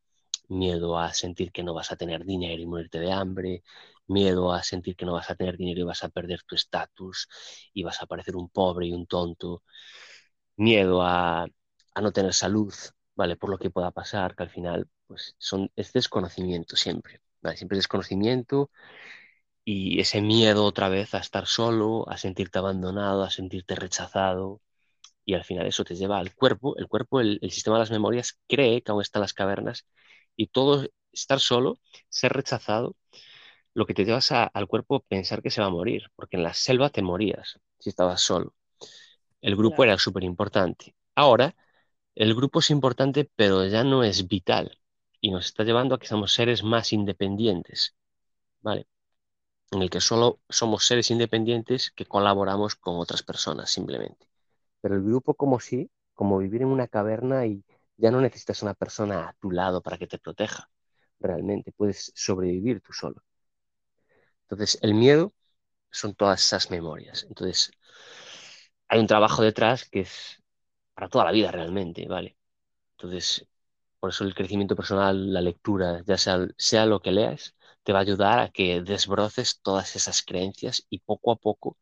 [0.48, 3.62] miedo a sentir que no vas a tener dinero y morirte de hambre,
[4.06, 7.28] miedo a sentir que no vas a tener dinero y vas a perder tu estatus
[7.72, 9.62] y vas a parecer un pobre y un tonto,
[10.56, 11.46] miedo a,
[12.00, 12.74] no tener salud,
[13.14, 13.36] ¿vale?
[13.36, 17.56] Por lo que pueda pasar, que al final, pues, son, es desconocimiento siempre, ¿vale?
[17.56, 18.70] Siempre es desconocimiento
[19.64, 24.60] y ese miedo otra vez a estar solo, a sentirte abandonado, a sentirte rechazado.
[25.24, 26.76] Y al final eso te lleva al cuerpo.
[26.78, 29.86] El cuerpo, el, el sistema de las memorias, cree que aún están las cavernas
[30.36, 32.96] y todo estar solo, ser rechazado,
[33.74, 36.04] lo que te lleva es a- al cuerpo a pensar que se va a morir,
[36.16, 38.54] porque en la selva te morías si estabas solo.
[39.42, 40.94] El grupo Claro, era súper importante.
[41.14, 41.54] Ahora,
[42.16, 44.78] el grupo es importante, pero ya no es vital
[45.20, 47.96] y nos está llevando a que seamos seres más independientes,
[48.62, 48.86] ¿vale?
[49.70, 54.26] En el que solo somos seres independientes que colaboramos con otras personas simplemente.
[54.80, 57.64] Pero el grupo como sí, como vivir en una caverna y
[57.96, 60.68] ya no necesitas una persona a tu lado para que te proteja.
[61.20, 63.22] Realmente puedes sobrevivir tú solo.
[64.42, 65.32] Entonces, el miedo
[65.90, 67.24] son todas esas memorias.
[67.28, 67.72] Entonces,
[68.88, 70.42] hay un trabajo detrás que es
[70.94, 72.36] para toda la vida realmente, ¿vale?
[72.92, 73.46] Entonces,
[74.00, 77.98] por eso el crecimiento personal, la lectura, ya sea, sea lo que leas, te va
[78.00, 81.76] a ayudar a que desbroces todas esas creencias y poco a poco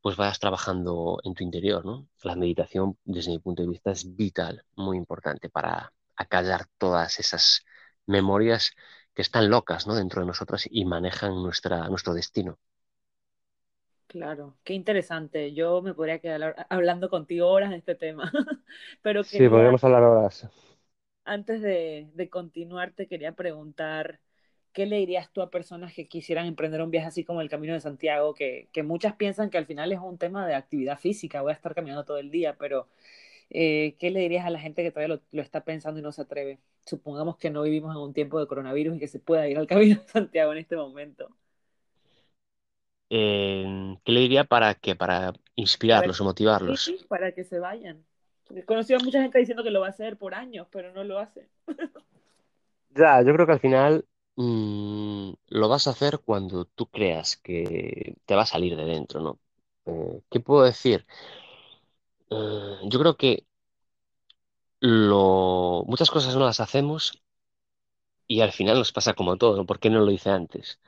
[0.00, 2.08] pues vayas trabajando en tu interior, ¿no?
[2.22, 7.64] La meditación, desde mi punto de vista, es vital, muy importante para acallar todas esas
[8.06, 8.72] memorias
[9.14, 9.94] que están locas, ¿no?
[9.94, 12.58] Dentro de nosotras y manejan nuestra, nuestro destino.
[14.06, 15.54] claro, qué interesante.
[15.54, 18.30] Yo me podría quedar hab- hablando contigo horas de este tema,
[19.02, 20.46] pero Sí, podríamos hablar horas.
[21.24, 24.20] antes de, de continuar, te quería preguntar,
[24.72, 27.74] ¿qué le dirías tú a personas que quisieran emprender un viaje así como el Camino
[27.74, 31.42] de Santiago, que, que muchas piensan que al final es un tema de actividad física,
[31.42, 32.88] voy a estar caminando todo el día, pero
[33.50, 36.12] eh, ¿qué le dirías a la gente que todavía lo, lo está pensando y no
[36.12, 36.60] se atreve?
[36.86, 39.66] Supongamos que no vivimos en un tiempo de coronavirus y que se pueda ir al
[39.68, 41.30] Camino de Santiago en este momento.
[43.10, 44.96] Eh, ¿qué le diría para qué?
[44.96, 45.32] Para
[45.92, 46.24] Para inspirarlos o
[46.84, 47.06] Sí, motivarlos.
[47.08, 48.04] para que se vayan.
[48.54, 51.04] He conocido a mucha gente diciendo que lo va a hacer por años, pero no
[51.04, 51.48] lo hace.
[52.90, 54.06] Ya, yo creo que al final
[54.36, 59.20] mm, lo vas a hacer cuando tú creas que te va a salir de dentro,
[59.20, 59.40] ¿no?
[59.86, 61.06] Eh, ¿qué puedo decir?
[62.30, 63.46] Eh, yo creo que
[65.86, 67.22] muchas cosas no las hacemos
[68.26, 69.64] y al final nos pasa como todo, ¿no?
[69.66, 70.80] ¿Por qué no lo hice antes?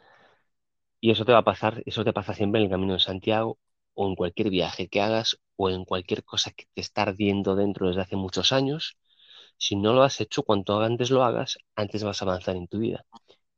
[1.01, 3.59] Y eso te va a pasar, eso te pasa siempre en el Camino de Santiago
[3.95, 7.87] o en cualquier viaje que hagas o en cualquier cosa que te está ardiendo dentro
[7.89, 8.97] desde hace muchos años.
[9.59, 12.79] Si no lo has hecho, cuanto antes lo hagas, antes vas a avanzar en tu
[12.81, 13.05] vida.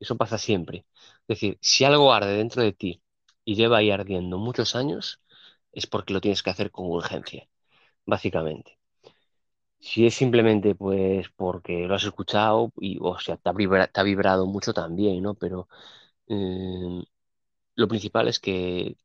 [0.01, 0.87] Eso pasa siempre.
[1.23, 3.03] Es decir, si algo arde dentro de ti
[3.45, 5.21] y lleva ahí ardiendo muchos años,
[5.73, 7.49] es porque lo tienes que hacer con urgencia,
[8.07, 8.79] básicamente.
[9.81, 14.73] Si es simplemente pues porque lo has escuchado y o sea, te ha, vibrado mucho
[14.73, 15.35] también, ¿no?
[15.35, 15.69] Pero
[16.29, 17.05] eh,
[17.75, 18.97] lo principal es que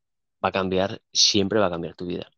[0.43, 2.31] va a cambiar, siempre va a cambiar tu vida.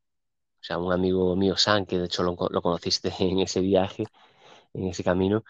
[0.61, 4.05] O sea, un amigo mío, San, que de hecho lo, conociste en ese viaje,
[4.73, 5.43] en ese camino,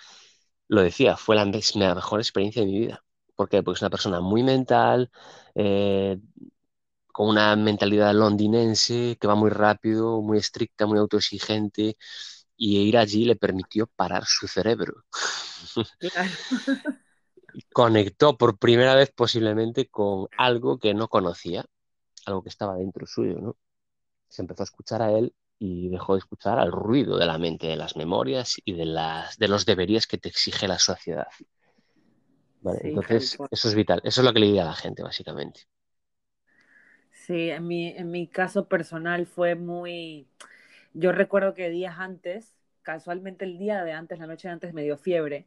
[0.68, 3.03] lo decía, fue la, mejor experiencia de mi vida.
[3.36, 3.64] ¿Por qué?
[3.64, 5.11] Porque es una persona muy mental,
[5.55, 6.20] eh,
[7.07, 11.97] con una mentalidad londinense que va muy rápido, muy estricta, muy autoexigente,
[12.57, 15.03] y ir allí le permitió parar su cerebro.
[17.74, 21.66] Conectó por primera vez posiblemente con algo que no conocía,
[22.26, 23.57] algo que estaba dentro suyo, ¿no?
[24.28, 25.36] Se empezó a escuchar a él
[25.66, 29.38] y dejó de escuchar al ruido de la mente, de las memorias y de, las,
[29.38, 31.28] de los deberías que te exige la sociedad.
[32.82, 34.01] entonces, eso es vital.
[34.03, 35.61] Eso es lo que le diría a la gente, básicamente.
[37.14, 40.28] Sí, en mi, en mi caso personal fue muy...
[40.93, 44.84] Yo recuerdo que días antes, casualmente el día de antes, la noche de antes, me
[44.84, 45.45] dio fiebre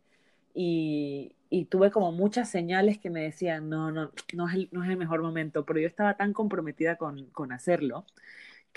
[0.54, 4.82] y, y tuve como muchas señales que me decían, no, no, no es el, no
[4.82, 8.06] es el mejor momento, pero yo estaba tan comprometida con, con hacerlo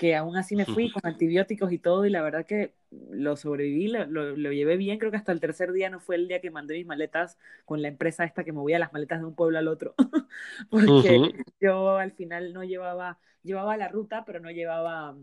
[0.00, 3.88] que aún así me fui con antibióticos y todo, y la verdad que lo sobreviví,
[3.88, 6.50] lo, lo, llevé bien, creo que hasta el tercer día no fue el día que
[6.50, 7.36] mandé mis maletas
[7.66, 9.94] con la empresa esta que movía las maletas de un pueblo al otro,
[10.70, 15.18] porque yo al final no llevaba, llevaba la ruta, pero no llevaba,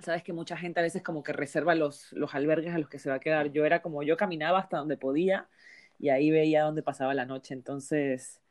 [0.00, 2.98] sabes que mucha gente a veces como que reserva los, los albergues a los que
[2.98, 5.48] se va a quedar, yo era como yo caminaba hasta donde podía
[5.98, 8.42] y ahí veía dónde pasaba la noche, entonces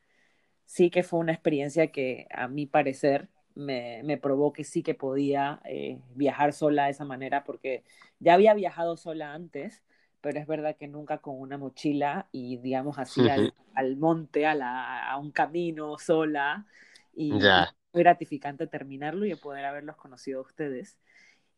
[0.66, 4.96] sí que fue una experiencia que a mi parecer me, me probó que sí que
[4.96, 7.84] podía eh, viajar sola de esa manera, porque
[8.20, 9.84] ya había viajado sola antes,
[10.22, 14.56] pero es verdad que nunca con una mochila y digamos así al, al, monte, a,
[14.56, 16.66] la, a, un camino sola.
[17.14, 20.98] Y fue gratificante terminarlo y poder haberlos conocido a ustedes.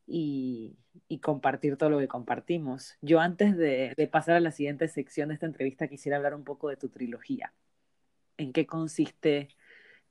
[0.08, 0.78] Y,
[1.08, 2.96] y, compartir todo lo que compartimos.
[3.02, 6.44] Yo antes de, de, pasar a la siguiente sección de esta entrevista quisiera hablar un
[6.44, 7.54] poco de tu trilogía.
[8.38, 9.50] ¿En qué consiste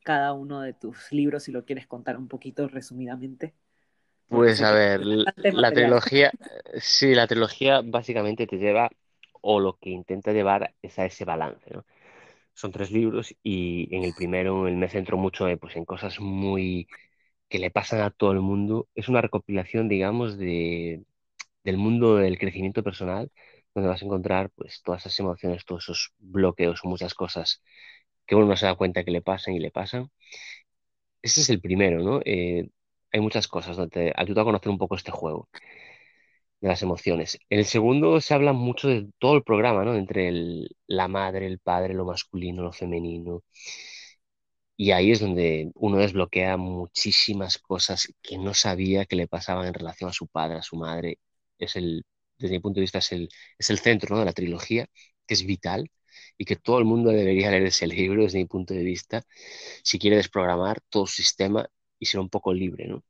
[0.04, 3.54] cada uno de tus libros, si lo quieres contar un poquito resumidamente.
[4.28, 5.02] Pues a ver,
[5.50, 6.34] la trilogía,
[6.80, 8.90] sí, la trilogía básicamente te lleva,
[9.40, 11.84] o lo que intenta llevar es a ese balance, ¿no?
[12.54, 16.88] Son tres libros y en el primero me centro mucho en, pues, en cosas muy
[17.48, 18.88] que le pasan a todo el mundo.
[18.94, 21.04] Es una recopilación, digamos, de,
[21.64, 23.30] del mundo del crecimiento personal,
[23.74, 27.62] donde vas a encontrar pues todas esas emociones, todos esos bloqueos, muchas cosas
[28.26, 30.10] que uno no se da cuenta que le pasan y le pasan.
[31.22, 32.20] Ese es el primero, ¿no?
[32.24, 32.68] Eh,
[33.12, 35.48] hay muchas cosas donde te ayuda a conocer un poco este juego
[36.60, 37.38] de las emociones.
[37.50, 39.94] En el segundo se habla mucho de todo el programa, ¿no?
[39.94, 40.32] Entre
[40.86, 43.42] la madre, el padre, lo masculino, lo femenino.
[44.76, 49.74] Y ahí es donde uno desbloquea muchísimas cosas que no sabía que le pasaban en
[49.74, 51.18] relación a su padre, a su madre.
[51.58, 52.04] Es el,
[52.38, 54.20] desde mi punto de vista, es el, es el centro ¿no?
[54.20, 54.86] de la trilogía,
[55.26, 55.88] que es vital
[56.38, 59.22] y que todo el mundo debería leer ese libro desde mi punto de vista,
[59.82, 63.04] si quiere desprogramar todo su sistema y ser un poco libre, ¿no?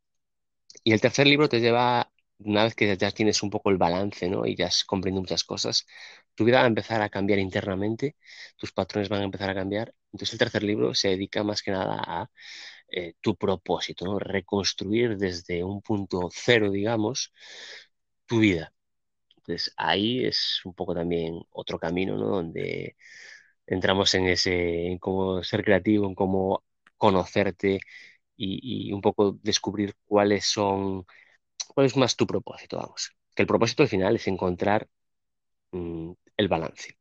[0.85, 4.29] Y el tercer libro te lleva, una vez que ya tienes un poco el balance,
[4.29, 4.47] ¿no?
[4.47, 5.87] Y ya has comprendido muchas cosas,
[6.35, 8.17] tu vida va a empezar a cambiar internamente,
[8.57, 9.95] tus patrones van a empezar a cambiar.
[10.13, 12.31] Entonces el tercer libro se dedica más que nada a
[12.89, 14.19] eh, tu propósito.
[14.19, 17.33] Reconstruir desde un punto cero, digamos,
[18.27, 18.73] tu vida.
[19.47, 22.27] Entonces ahí es un poco también otro camino, ¿no?
[22.29, 22.97] Donde
[23.67, 26.65] entramos en ese, en cómo ser creativo, en cómo
[26.97, 27.81] conocerte
[28.37, 31.07] y, un poco descubrir cuáles son,
[31.75, 33.13] cuál es más tu propósito, vamos.
[33.35, 34.89] Que el propósito al final es encontrar
[35.73, 36.99] mm, el balance.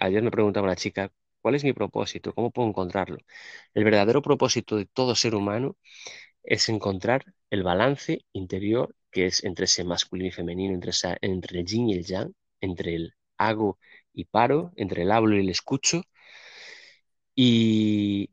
[0.00, 2.34] ayer me preguntaba una chica, ¿cuál es mi propósito?
[2.34, 3.18] ¿Cómo puedo encontrarlo?
[3.74, 5.76] El verdadero propósito de todo ser humano
[6.44, 10.92] es encontrar el balance interior que es entre ese masculino y femenino, entre,
[11.22, 13.78] entre el yin y el yang, entre el hago
[14.12, 16.02] y paro, entre el hablo y el escucho.
[17.34, 18.30] Y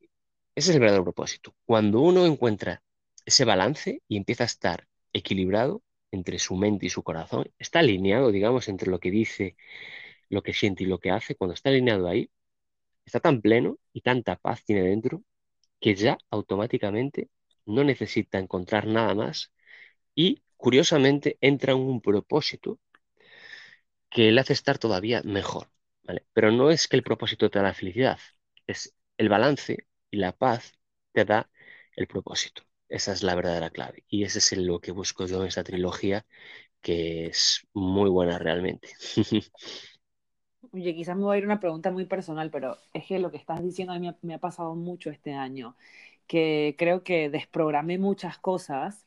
[0.55, 1.55] ese es el verdadero propósito.
[1.65, 2.83] Cuando uno encuentra
[3.25, 8.31] ese balance y empieza a estar equilibrado entre su mente y su corazón, está alineado,
[8.31, 9.55] digamos, entre lo que dice,
[10.29, 12.29] lo que siente y lo que hace, cuando está alineado ahí,
[13.05, 15.23] está tan pleno y tanta paz tiene dentro
[15.79, 17.29] que ya automáticamente
[17.65, 19.51] no necesita encontrar nada más
[20.15, 22.79] y curiosamente entra en un propósito
[24.09, 25.69] que le hace estar todavía mejor.
[26.03, 26.25] ¿vale?
[26.33, 28.19] Pero no es que el propósito te da la felicidad,
[28.67, 30.77] es el balance y la paz
[31.11, 31.49] te da
[31.95, 32.63] el propósito.
[32.89, 34.03] Esa es la verdadera clave.
[34.07, 36.25] Y ese es lo que busco yo en esta trilogía,
[36.81, 38.89] que es muy buena realmente.
[40.71, 43.37] Oye, quizás me voy a ir una pregunta muy personal, pero es que lo que
[43.37, 45.75] estás diciendo a mí me ha, pasado mucho este año.
[46.27, 49.05] Que creo que desprogramé muchas cosas,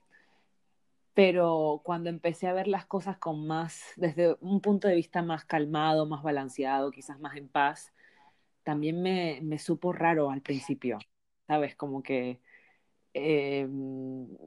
[1.15, 5.45] pero cuando empecé a ver las cosas con más, desde un punto de vista más
[5.45, 7.93] calmado, más balanceado, quizás más en paz,
[8.63, 10.99] también me, me supo raro al principio,
[11.47, 11.75] ¿sabes?
[11.75, 12.41] Como que
[13.19, 13.67] eh,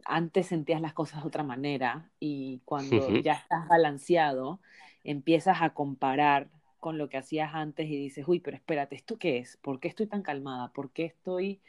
[0.06, 4.60] antes sentías las cosas de otra manera y cuando ya estás balanceado,
[5.04, 6.50] empiezas a comparar
[6.80, 9.58] con lo que hacías antes y dices, uy, pero espérate, ¿esto qué es?
[9.58, 10.72] ¿Por qué estoy tan calmada?
[10.72, 11.62] ¿Por qué estoy,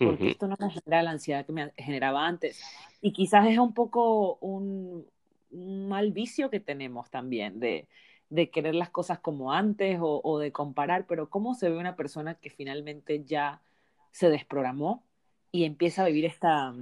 [0.00, 2.62] por qué esto no me genera la ansiedad que me generaba antes?
[3.00, 5.06] Y quizás es un poco un,
[5.50, 7.88] un mal vicio que tenemos también de,
[8.30, 11.96] de querer las cosas como antes o, o, de comparar, pero ¿cómo se ve una
[11.96, 13.62] persona que finalmente ya
[14.10, 15.04] se desprogramó
[15.52, 16.74] y empieza a vivir esta,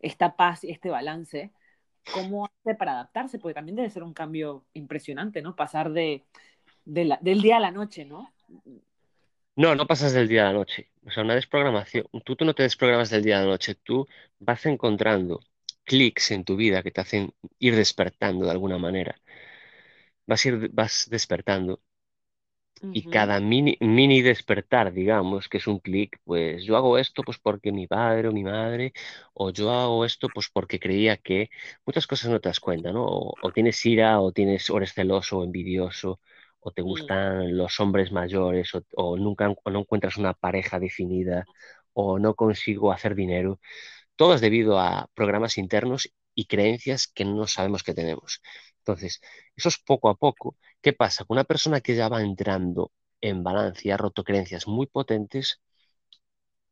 [0.00, 1.52] esta paz y este balance?
[2.14, 3.38] ¿Cómo hace para adaptarse?
[3.38, 5.56] Porque también debe ser un cambio impresionante, ¿no?
[5.56, 6.24] Pasar de,
[6.84, 8.30] de la, del día a la noche, ¿no?
[9.56, 10.88] No, no pasas del día a la noche.
[11.06, 12.06] O sea, una desprogramación.
[12.24, 13.74] Tú, tú no te desprogramas del día a la noche.
[13.76, 14.06] Tú
[14.38, 15.40] vas encontrando
[15.84, 19.16] clics en tu vida que te hacen ir despertando de alguna manera.
[20.26, 21.80] Vas, ir, vas despertando
[22.92, 27.38] y cada mini, mini despertar, digamos, que es un clic, pues yo hago esto pues
[27.38, 28.92] porque mi padre o mi madre,
[29.34, 31.50] o yo hago esto pues porque creía que
[31.84, 33.04] muchas cosas no te das cuenta, ¿no?
[33.06, 36.20] O, tienes ira, o tienes, o eres celoso o envidioso,
[36.66, 41.44] o te gustan los hombres mayores, o, nunca o no encuentras una pareja definida,
[41.92, 43.60] o no consigo hacer dinero.
[44.16, 48.42] Todo es debido a programas internos y creencias que no sabemos que tenemos.
[48.78, 49.20] Entonces,
[49.56, 50.56] eso es poco a poco.
[50.82, 51.24] ¿Qué pasa?
[51.24, 52.90] Con una persona que ya va entrando
[53.20, 55.60] en balance y ha roto creencias muy potentes,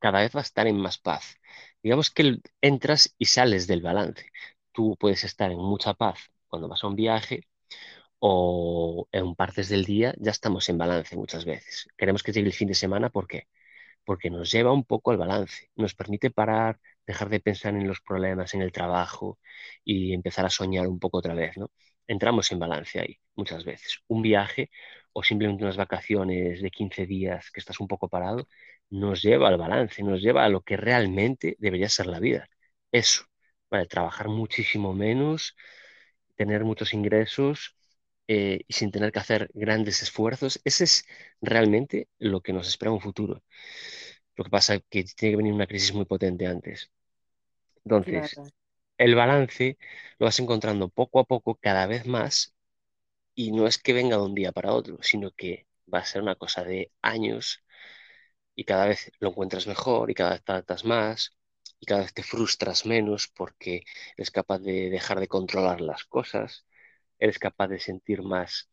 [0.01, 1.37] cada vez va a estar en más paz.
[1.83, 4.27] Digamos que entras y sales del balance.
[4.73, 6.19] Tú puedes estar en mucha paz
[6.49, 7.47] cuando vas a un viaje
[8.27, 11.89] o en partes del día ya estamos en balance muchas veces.
[11.97, 13.49] Queremos que llegue el fin de semana, ¿por qué?
[14.05, 18.01] Porque nos lleva un poco al balance, nos permite parar, dejar de pensar en los
[18.01, 19.39] problemas, en el trabajo
[19.85, 21.71] y empezar a soñar un poco otra vez, ¿no?
[22.07, 24.01] entramos en balance ahí muchas veces.
[24.09, 24.71] Un viaje
[25.13, 28.49] o simplemente unas vacaciones de 15 días que estás un poco parado,
[28.91, 32.49] nos lleva al balance, nos lleva a lo que realmente debería ser la vida.
[32.93, 33.25] Eso,
[33.71, 33.87] ¿vale?
[33.87, 35.57] trabajar muchísimo menos,
[36.37, 37.77] tener muchos ingresos
[38.29, 40.61] eh, y sin tener que hacer grandes esfuerzos.
[40.65, 41.07] Ese es
[41.41, 43.43] realmente lo que nos espera en un futuro.
[44.37, 46.91] Lo que pasa es que tiene que venir una crisis muy potente antes.
[47.85, 48.41] Entonces,
[48.99, 49.79] el balance
[50.19, 52.55] lo vas encontrando poco a poco, cada vez más,
[53.35, 56.23] y no es que venga de un día para otro, sino que va a ser
[56.23, 57.61] una cosa de años
[58.55, 61.37] y cada vez lo encuentras mejor y cada vez te adaptas más
[61.81, 63.85] y cada vez te frustras menos porque
[64.17, 66.67] eres capaz de dejar de controlar las cosas,
[67.19, 68.71] eres capaz de sentir más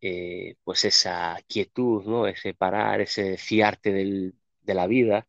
[0.00, 2.26] eh, pues esa quietud, ¿no?
[2.26, 5.26] ese parar, ese fiarte de la vida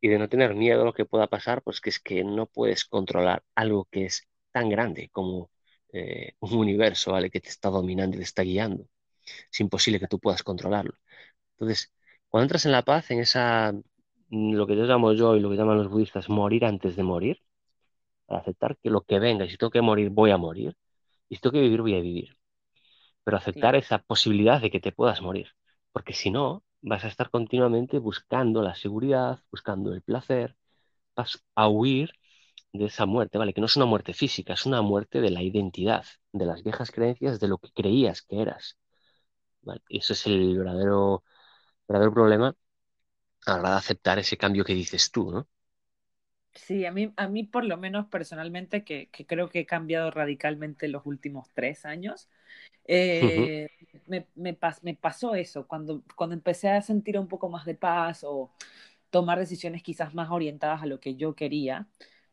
[0.00, 2.46] y de no tener miedo a lo que pueda pasar, pues que es que no
[2.46, 5.50] puedes controlar algo que es tan grande como
[5.92, 7.30] eh, un universo, ¿vale?
[7.30, 8.86] Que te está dominando y te está guiando.
[9.52, 10.94] Es imposible que tú puedas controlarlo.
[11.52, 11.92] Entonces,
[12.28, 13.72] cuando entras en la paz, en esa,
[14.30, 17.02] mm, lo que yo llamo yo y lo que llaman los budistas, morir antes de
[17.04, 17.42] morir,
[18.28, 20.76] aceptar que lo que venga, si tengo que morir, voy a morir,
[21.34, 22.38] y si tengo que vivir, voy a vivir.
[23.24, 25.48] Pero aceptar esa posibilidad de que te puedas morir,
[25.92, 30.56] porque si no, vas a estar continuamente buscando la seguridad, buscando el placer,
[31.16, 32.12] vas a huir
[32.72, 33.54] de esa muerte, ¿vale?
[33.54, 36.90] Que no es una muerte física, es una muerte de la identidad, de las viejas
[36.92, 38.78] creencias, de lo que creías que eras.
[39.62, 39.82] ¿vale?
[39.88, 41.24] Y eso es el verdadero,
[41.88, 42.56] verdadero problema
[43.46, 45.48] a la hora de aceptar ese cambio que dices tú, ¿no?
[46.54, 50.10] Sí, a mí, a mí por lo menos personalmente, que, que creo que he cambiado
[50.10, 52.28] radicalmente los últimos tres años,
[52.86, 53.68] eh,
[54.06, 58.24] me, me, me, pasó eso, cuando, cuando empecé a sentir un poco más de paz
[58.24, 58.52] o
[59.10, 61.88] tomar decisiones quizás más orientadas a lo que yo quería,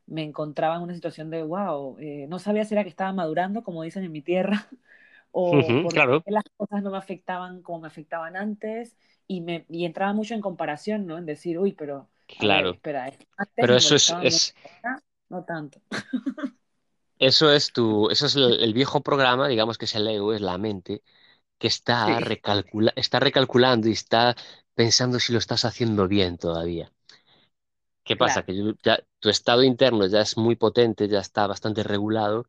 [0.06, 3.64] me encontraba en una situación de, wow, eh, no sabía si era que estaba madurando,
[3.64, 4.68] como dicen en mi tierra,
[5.32, 5.52] o
[5.84, 8.98] porque las cosas no me afectaban como me afectaban antes,
[9.28, 11.18] y, me, y entraba mucho en comparación, ¿no?
[11.18, 12.08] En decir, uy, pero...
[12.40, 12.72] Claro.
[12.72, 14.14] espera, antes pero eso es...
[14.22, 14.56] es...
[15.30, 15.80] no tanto.
[17.22, 20.58] Eso es tu, eso es el, viejo programa, digamos que es el ego, es la
[20.58, 21.04] mente,
[21.60, 24.36] que está, recalcula, está recalculando y está
[24.74, 26.92] pensando si lo estás haciendo bien todavía.
[28.04, 28.44] ¿Qué pasa?
[28.44, 32.48] Que ya, tu estado interno ya es muy potente, ya está bastante regulado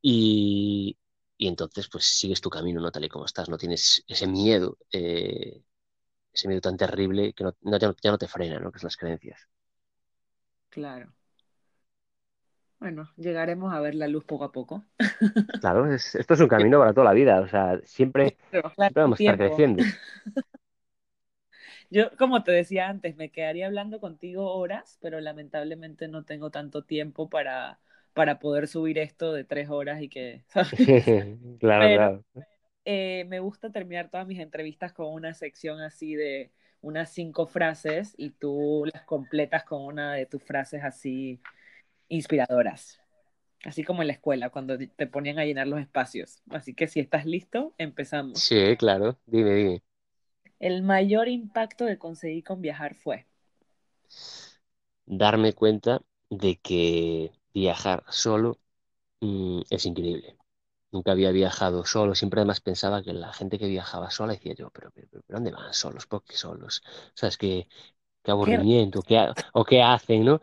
[0.00, 0.96] y,
[1.36, 2.90] y, entonces pues sigues tu camino, ¿no?
[2.90, 5.62] Tal y como estás, no tienes ese miedo, eh,
[6.38, 8.70] ese miedo tan terrible que no, ya, ya, no te frena, ¿no?
[8.70, 9.48] Que es las creencias.
[10.70, 11.12] Claro.
[12.80, 14.84] Bueno, llegaremos a ver la luz poco a poco.
[15.60, 18.36] Claro, esto es un camino para toda la vida, o sea, siempre,
[18.94, 19.82] vamos a estar creciendo.
[21.90, 26.82] Yo, como te decía antes, me quedaría hablando contigo horas, pero lamentablemente no tengo tanto
[26.82, 27.80] tiempo para,
[28.14, 30.70] para poder subir esto de tres horas y que, ¿sabes?
[31.60, 32.24] Claro, Pero claro.
[32.90, 38.14] Eh, me gusta terminar todas mis entrevistas con una sección así de unas cinco frases
[38.16, 41.38] y tú las completas con una de tus frases así
[42.08, 42.98] inspiradoras.
[43.64, 46.42] Así como en la escuela, cuando te ponían a llenar los espacios.
[46.50, 48.38] Así que si estás listo, empezamos.
[48.38, 49.18] Sí, claro.
[49.26, 49.82] Dime, dime.
[50.60, 53.26] El mayor impacto que conseguí con viajar fue.
[55.06, 58.60] Darme cuenta de que viajar solo
[59.20, 60.37] mm, es increíble.
[60.90, 64.70] Nunca había viajado solo, siempre además pensaba que la gente que viajaba sola decía yo,
[64.70, 66.06] pero, pero, pero, ¿pero ¿dónde van solos?
[66.06, 66.82] ¿Por qué solos?
[67.14, 67.68] ¿Sabes qué,
[68.22, 69.02] qué Qué aburrimiento?
[69.02, 70.40] ¿Qué o qué hacen, ¿no?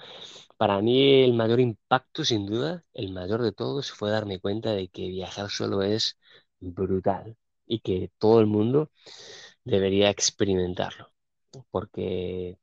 [0.57, 4.89] Para mí el mayor impacto, sin duda, el mayor de todos, fue darme cuenta de
[4.89, 6.17] que viajar solo es
[6.59, 7.37] brutal
[7.67, 8.91] y que todo el mundo
[9.65, 11.11] debería experimentarlo,
[11.71, 12.59] porque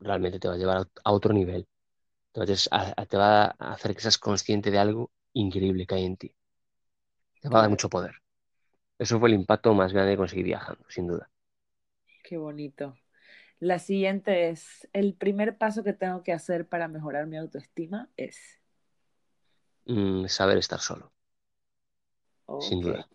[0.00, 1.66] realmente te va a llevar a a otro nivel.
[2.34, 6.06] Entonces, a- a- te va a hacer que seas consciente de algo increíble que hay
[6.06, 6.34] en ti.
[7.40, 8.14] Te va a dar mucho poder.
[8.98, 11.30] Eso fue el impacto más grande que conseguí viajando, sin duda.
[12.22, 12.96] qué bonito.
[13.60, 18.38] La siguiente es, el primer paso que tengo que hacer para mejorar mi autoestima es,
[19.86, 21.12] Mm, saber estar solo,
[22.58, 23.08] sin duda.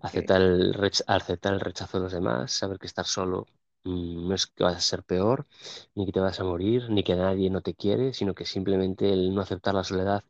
[0.00, 0.74] Aceptar el,
[1.06, 3.46] aceptar el rechazo de los demás, saber que estar solo
[3.84, 5.46] mm, no es que vas a ser peor,
[5.94, 9.12] ni que te vas a morir, ni que nadie no te quiere, sino que simplemente
[9.12, 10.24] el no aceptar la soledad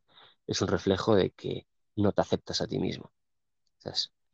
[0.47, 1.66] es un reflejo de que
[1.97, 3.12] no te aceptas a ti mismo.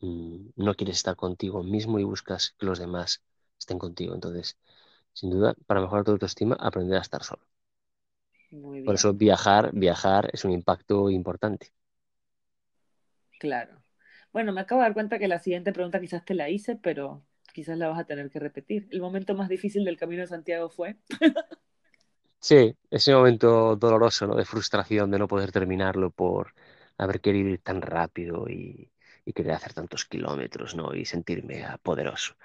[0.01, 3.23] Mm, no quieres estar contigo mismo y buscas que los demás
[3.59, 4.15] estén contigo.
[4.15, 4.59] Entonces,
[5.13, 7.47] sin duda, para mejorar tu autoestima, aprender a estar solo.
[8.51, 11.73] muy Por eso viajar, viajar es un impacto importante.
[13.39, 13.83] claro.
[14.33, 17.25] Bueno, me acabo de dar cuenta que la siguiente pregunta quizás te la hice, pero
[17.55, 18.89] quizás la vas a tener que repetir.
[18.91, 20.97] El momento más difícil del Camino de Santiago fue,
[22.41, 24.35] Sí, ese momento doloroso, ¿no?
[24.37, 26.55] De frustración de no poder terminarlo por
[26.99, 28.91] haber querido ir tan rápido y,
[29.25, 30.95] y querer hacer tantos kilómetros, ¿no?
[30.95, 32.37] Y sentirme poderoso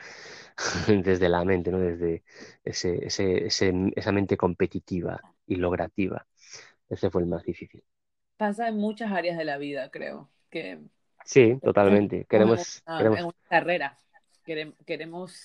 [0.87, 1.79] desde la mente, ¿no?
[1.79, 2.23] Desde
[2.63, 6.27] ese, ese, ese- esa mente competitiva y logrativa.
[6.89, 7.83] Ese fue el más difícil.
[8.37, 10.79] pasa en muchas áreas de la vida, creo, que
[11.25, 12.25] Sí, totalmente.
[12.33, 13.99] en Queremos, una, en queremos, una carrera,
[14.45, 15.35] querem- queremos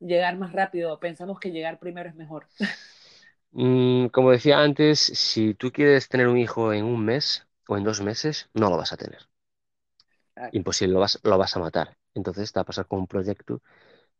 [0.00, 2.48] llegar más rápido, pensamos que llegar primero es mejor.
[3.52, 7.84] mm, como decía antes, si tú quieres tener un hijo en un mes o en
[7.88, 9.22] dos meses, no lo vas a tener.
[10.52, 11.96] Imposible, lo vas, lo vas a matar.
[12.14, 13.62] Entonces te va a pasar con un proyecto,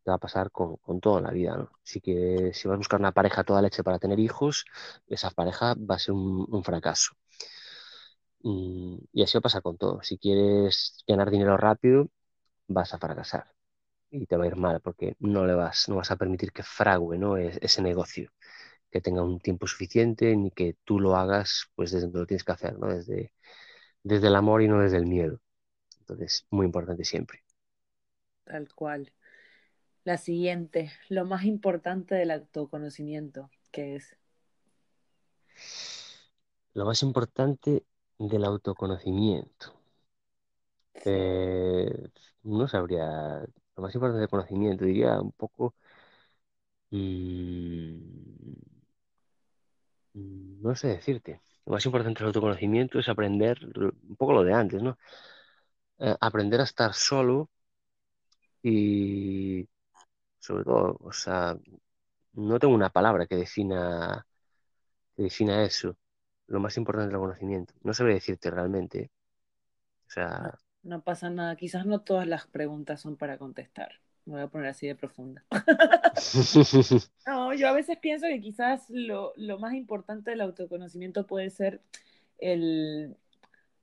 [0.04, 1.70] te va a pasar con, con todo en la vida, ¿no?
[1.82, 4.64] Si que, si vas a buscar una pareja toda leche para tener hijos,
[5.08, 7.12] esa pareja va a ser un, un fracaso.
[8.42, 10.02] Mm, y así va a pasar con todo.
[10.02, 12.08] Si quieres ganar dinero rápido,
[12.68, 13.46] vas a fracasar
[14.10, 16.62] y te va a ir mal porque no le vas, no vas a permitir que
[16.64, 17.36] frague, ¿no?
[17.38, 18.32] Es- ese negocio.
[18.90, 22.44] Que tenga un tiempo suficiente ni que tú lo hagas pues desde donde lo tienes
[22.44, 22.88] que hacer, ¿no?
[22.88, 23.32] Desde,
[24.04, 25.40] desde el amor y no desde el miedo.
[26.00, 27.44] Entonces, muy importante siempre.
[28.44, 29.12] tal cual.
[30.04, 34.16] La siguiente, lo más importante del autoconocimiento, que es,
[36.74, 37.84] Lo más importante
[38.18, 39.80] del autoconocimiento.
[41.04, 42.08] Eh,
[42.42, 43.40] no sabría,
[43.76, 45.74] lo más importante del conocimiento, diría un poco,
[46.90, 48.69] mm,
[50.14, 51.40] no sé decirte.
[51.66, 54.98] Lo más importante del autoconocimiento es aprender un poco lo de antes, ¿no?
[55.98, 57.50] Eh, aprender a estar solo
[58.62, 59.68] y
[60.38, 61.56] sobre todo, o sea,
[62.34, 64.26] no tengo una palabra que defina,
[65.16, 65.96] que defina eso.
[66.46, 67.74] Lo más importante del conocimiento.
[67.82, 68.98] No sabría decirte realmente.
[69.02, 69.10] ¿eh?
[70.08, 71.56] O sea, no pasa nada.
[71.56, 74.00] Quizás no todas las preguntas son para contestar.
[74.26, 75.44] Me voy a poner así de profunda.
[77.26, 81.80] No, yo a veces pienso que quizás lo, lo más importante del autoconocimiento puede ser
[82.38, 83.16] el,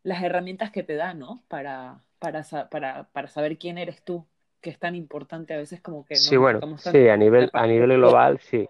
[0.03, 1.43] las herramientas que te da, ¿no?
[1.47, 4.27] Para, para, para, para saber quién eres tú,
[4.61, 7.49] que es tan importante a veces como que sí, nos bueno, tanto sí, a nivel,
[7.53, 8.67] a nivel global, sí,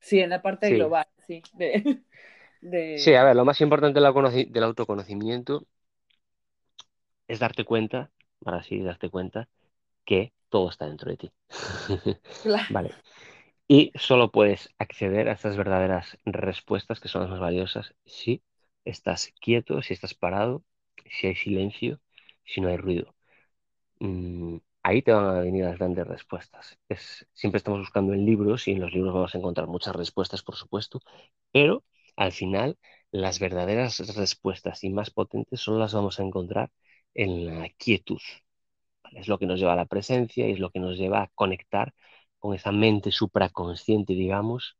[0.00, 0.74] sí, en la parte sí.
[0.74, 2.02] global, sí, de,
[2.94, 5.66] Sí, a ver, lo más importante del del autoconocimiento
[7.28, 8.10] es darte cuenta,
[8.44, 9.48] ahora sí, darte cuenta
[10.04, 11.32] que todo está dentro de ti.
[12.42, 12.92] claro, Vale.
[13.68, 18.42] Y solo puedes acceder a estas verdaderas respuestas que son las más valiosas si
[18.84, 20.64] estás quieto, si estás parado,
[21.10, 22.00] si hay silencio,
[22.44, 23.14] si no hay ruido.
[24.00, 26.78] Mm, ahí te van a venir las grandes respuestas.
[26.88, 30.42] Es, siempre estamos buscando en libros y en los libros vamos a encontrar muchas respuestas,
[30.42, 31.00] por supuesto,
[31.52, 31.84] pero
[32.16, 32.78] al final
[33.12, 36.70] las verdaderas respuestas y más potentes solo las vamos a encontrar
[37.14, 38.20] en la quietud.
[39.12, 41.30] Es lo que nos lleva a la presencia y es lo que nos lleva a
[41.34, 41.94] conectar
[42.38, 44.76] con esa mente supraconsciente, digamos,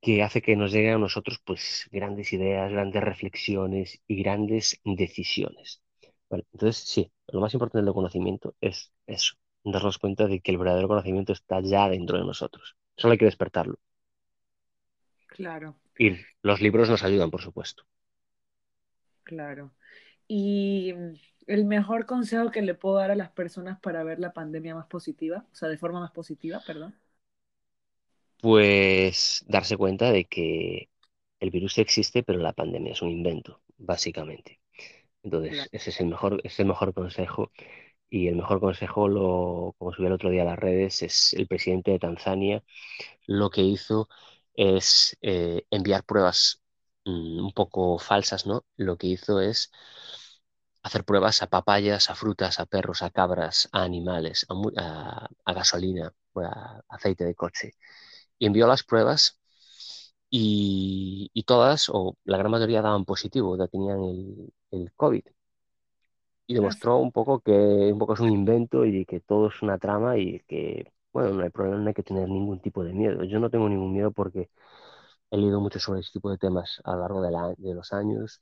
[0.00, 5.82] que hace que nos lleguen a nosotros pues grandes ideas, grandes reflexiones y grandes decisiones.
[6.30, 10.88] entonces, sí, lo más importante del conocimiento es eso, darnos cuenta de que el verdadero
[10.88, 12.76] conocimiento está ya dentro de nosotros.
[12.96, 13.78] Solo hay que despertarlo.
[15.26, 15.76] Claro.
[15.98, 16.12] Y
[16.42, 17.84] los libros nos ayudan, por supuesto.
[19.24, 19.72] Claro.
[20.28, 20.94] Y
[21.46, 24.86] el mejor consejo que le puedo dar a las personas para ver la pandemia más
[24.86, 26.94] positiva, o sea, de forma más positiva, perdón.
[28.40, 30.90] Pues darse cuenta de que
[31.40, 34.60] el virus existe, pero la pandemia es un invento, básicamente.
[35.22, 37.52] Entonces, ese es el mejor, es el mejor consejo.
[38.10, 41.48] Y el mejor consejo, lo, como subí el otro día a las redes, es el
[41.48, 42.64] presidente de Tanzania.
[43.26, 44.08] Lo que hizo
[44.54, 46.62] es eh, enviar pruebas
[47.06, 48.64] mm, un poco falsas, ¿no?
[48.76, 49.72] Lo que hizo es
[50.86, 56.80] hacer pruebas a papayas, a frutas, a perros, a cabras, a animales, a, gasolina, a
[56.88, 57.72] aceite de coche.
[58.38, 59.40] Y envió las pruebas
[60.30, 65.24] y, todas, o la gran mayoría, daban positivo, ya tenían el, el COVID.
[66.48, 69.78] Y demostró un poco que un poco es un invento y que todo es una
[69.78, 73.24] trama y que, bueno, no hay problema, no hay que tener ningún tipo de miedo.
[73.24, 74.50] Yo no tengo ningún miedo porque
[75.30, 77.92] he leído mucho sobre este tipo de temas a lo largo de, la, de los
[77.92, 78.40] años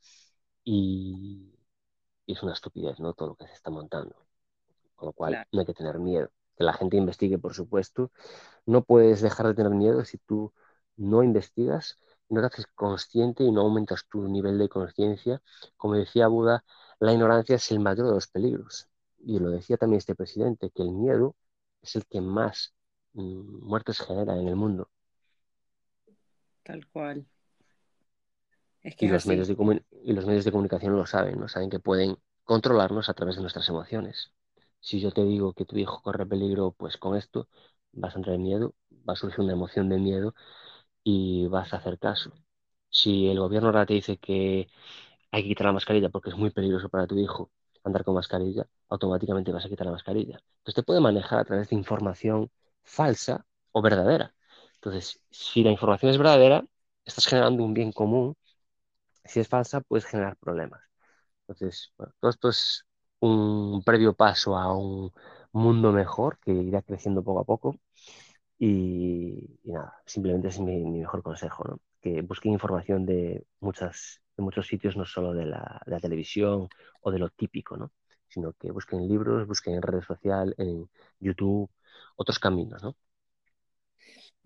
[0.64, 1.53] y,
[2.26, 3.14] es una estupidez, ¿no?
[3.14, 4.16] Todo lo que se está montando.
[4.94, 6.30] Con lo cual no hay que tener miedo.
[6.56, 8.10] Que la gente investigue, por supuesto.
[8.66, 10.52] No puedes dejar de tener miedo si tú
[10.96, 11.98] no investigas,
[12.28, 15.42] no te haces consciente y no aumentas tu nivel de conciencia.
[15.76, 16.64] Como decía Buda,
[17.00, 18.88] la ignorancia es el mayor de los peligros.
[19.18, 21.34] Y lo decía también este presidente, que el miedo
[21.82, 22.74] es el que más
[23.14, 24.90] mm, muertes genera en el mundo.
[26.62, 27.26] Tal cual
[28.84, 31.48] y, los medios de y los medios de comunicación lo saben, ¿no?
[31.48, 34.32] Saben que pueden controlarnos a través de nuestras emociones.
[34.80, 37.48] Si yo te digo que tu hijo corre peligro, pues con esto
[37.92, 38.74] vas a entrar en miedo,
[39.08, 40.34] va a surgir una emoción de miedo
[41.02, 42.32] y vas a hacer caso.
[42.90, 44.68] Si el gobierno ahora te dice que
[45.32, 47.50] hay que quitar la mascarilla porque es muy peligroso para tu hijo
[47.84, 50.40] andar con mascarilla, automáticamente vas a quitar la mascarilla.
[50.58, 52.50] Entonces te puede manejar a través de información
[52.82, 54.34] falsa o verdadera.
[54.76, 56.64] Entonces, si la información es verdadera,
[57.04, 58.36] estás generando un bien común
[59.24, 60.80] si es falsa, puedes generar problemas.
[61.42, 62.86] Entonces, todo esto es
[63.20, 65.12] un previo paso a un
[65.52, 67.76] mundo mejor que irá creciendo poco a poco.
[68.58, 71.80] Y, nada, simplemente es mi, mejor consejo, ¿no?
[72.00, 76.68] que busquen información de, de muchos sitios, no solo de la, de la televisión
[77.00, 77.92] o de lo típico, ¿no?
[78.28, 80.88] sino que busquen libros, busquen en redes sociales, en
[81.20, 81.70] YouTube,
[82.16, 82.82] otros caminos.
[82.82, 82.96] ¿no?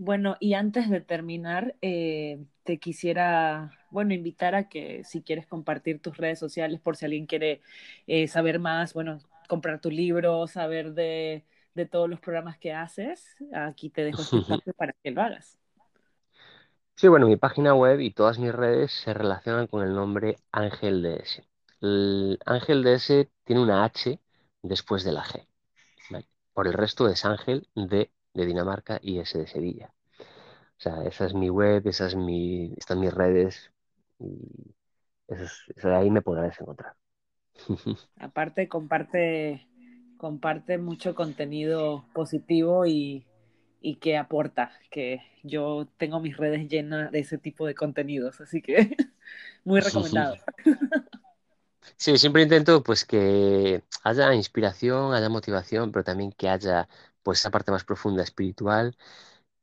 [0.01, 6.01] Bueno, y antes de terminar, eh, te quisiera, bueno, invitar a que si quieres compartir
[6.01, 7.62] tus redes sociales por si alguien quiere
[8.07, 9.18] eh, saber más, bueno,
[9.49, 11.44] comprar tu libro, saber de,
[11.90, 15.59] todos los programas que haces, aquí te dejo este espacio para que lo hagas.
[16.94, 21.03] Sí, bueno, mi página web y todas mis redes se relacionan con el nombre Ángel
[21.03, 21.44] DS.
[21.80, 24.20] El Ángel DS tiene una H
[24.62, 25.44] después de la G.
[26.53, 29.95] Por el resto es Ángel de de Dinamarca y ese de Sevilla.
[30.78, 33.72] O sea, esa es mi web, esa es mi, están mis redes
[34.20, 34.74] y
[35.28, 36.97] eso, ahí me podrás encontrar.
[38.20, 39.66] Aparte, comparte,
[40.16, 43.26] comparte mucho contenido positivo y,
[43.80, 48.61] y que aporta, que yo tengo mis redes llenas de ese tipo de contenidos, así
[48.62, 48.97] que
[49.64, 50.36] muy recomendado.
[51.97, 56.89] Sí, siempre intento pues que haya inspiración, haya motivación, pero también que haya
[57.28, 58.96] pues esa parte más profunda espiritual,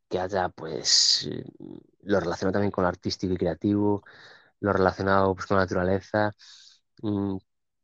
[0.10, 1.30] que haya pues
[2.04, 4.04] lo relacionado también con lo artístico y creativo,
[4.62, 6.34] lo relacionado pues, con la naturaleza,
[7.02, 7.38] mm,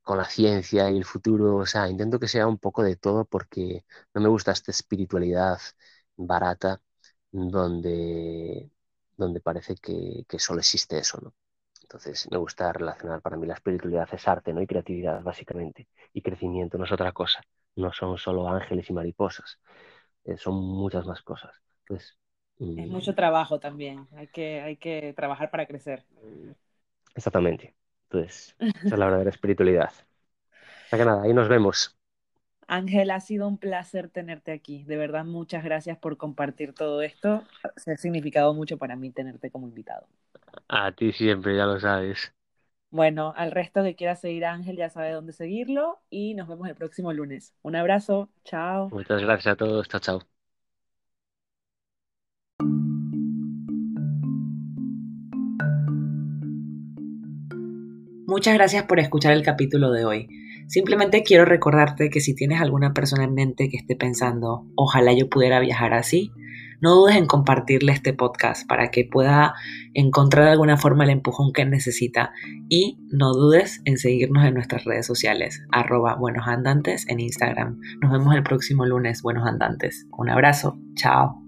[0.03, 3.25] con la ciencia y el futuro, o sea, intento que sea un poco de todo
[3.25, 5.59] porque no me gusta esta espiritualidad
[6.17, 6.81] barata
[7.31, 8.71] donde,
[9.17, 11.33] donde parece que, que solo existe eso, ¿no?
[11.83, 14.61] Entonces me gusta relacionar, para mí la espiritualidad es arte, ¿no?
[14.61, 15.87] Y creatividad, básicamente.
[16.13, 17.41] Y crecimiento no es otra cosa.
[17.75, 19.59] No son solo ángeles y mariposas.
[20.25, 21.53] Eh, son muchas más cosas.
[21.87, 22.17] Pues,
[22.75, 24.07] es mucho trabajo también.
[24.15, 26.05] Hay que, hay que trabajar para crecer.
[27.15, 27.75] Exactamente.
[28.09, 28.55] Entonces,
[28.85, 29.91] esa es la verdadera espiritualidad.
[29.91, 31.97] O sea que nada, ahí nos vemos.
[32.67, 34.83] Ángel, ha sido un placer tenerte aquí.
[34.85, 37.43] De verdad, muchas gracias por compartir todo esto.
[37.77, 40.07] Se ha significado mucho para mí tenerte como invitado.
[40.69, 42.33] A ti siempre, ya lo sabes.
[42.91, 46.67] Bueno, al resto que quiera seguir a Ángel ya sabe dónde seguirlo y nos vemos
[46.67, 47.53] el próximo lunes.
[47.61, 48.89] Un abrazo, chao.
[48.89, 50.21] Muchas gracias a todos, chao, chao.
[58.27, 60.27] Muchas gracias por escuchar el capítulo de hoy.
[60.67, 65.29] Simplemente quiero recordarte que si tienes alguna persona en mente que esté pensando, ojalá yo
[65.29, 66.31] pudiera viajar así,
[66.81, 69.53] no dudes en compartirle este podcast para que pueda
[69.93, 72.31] encontrar de alguna forma el empujón que necesita
[72.69, 77.79] y no dudes en seguirnos en nuestras redes sociales, arroba buenos andantes en Instagram.
[78.01, 80.07] Nos vemos el próximo lunes, buenos andantes.
[80.17, 81.40] Un abrazo, chao.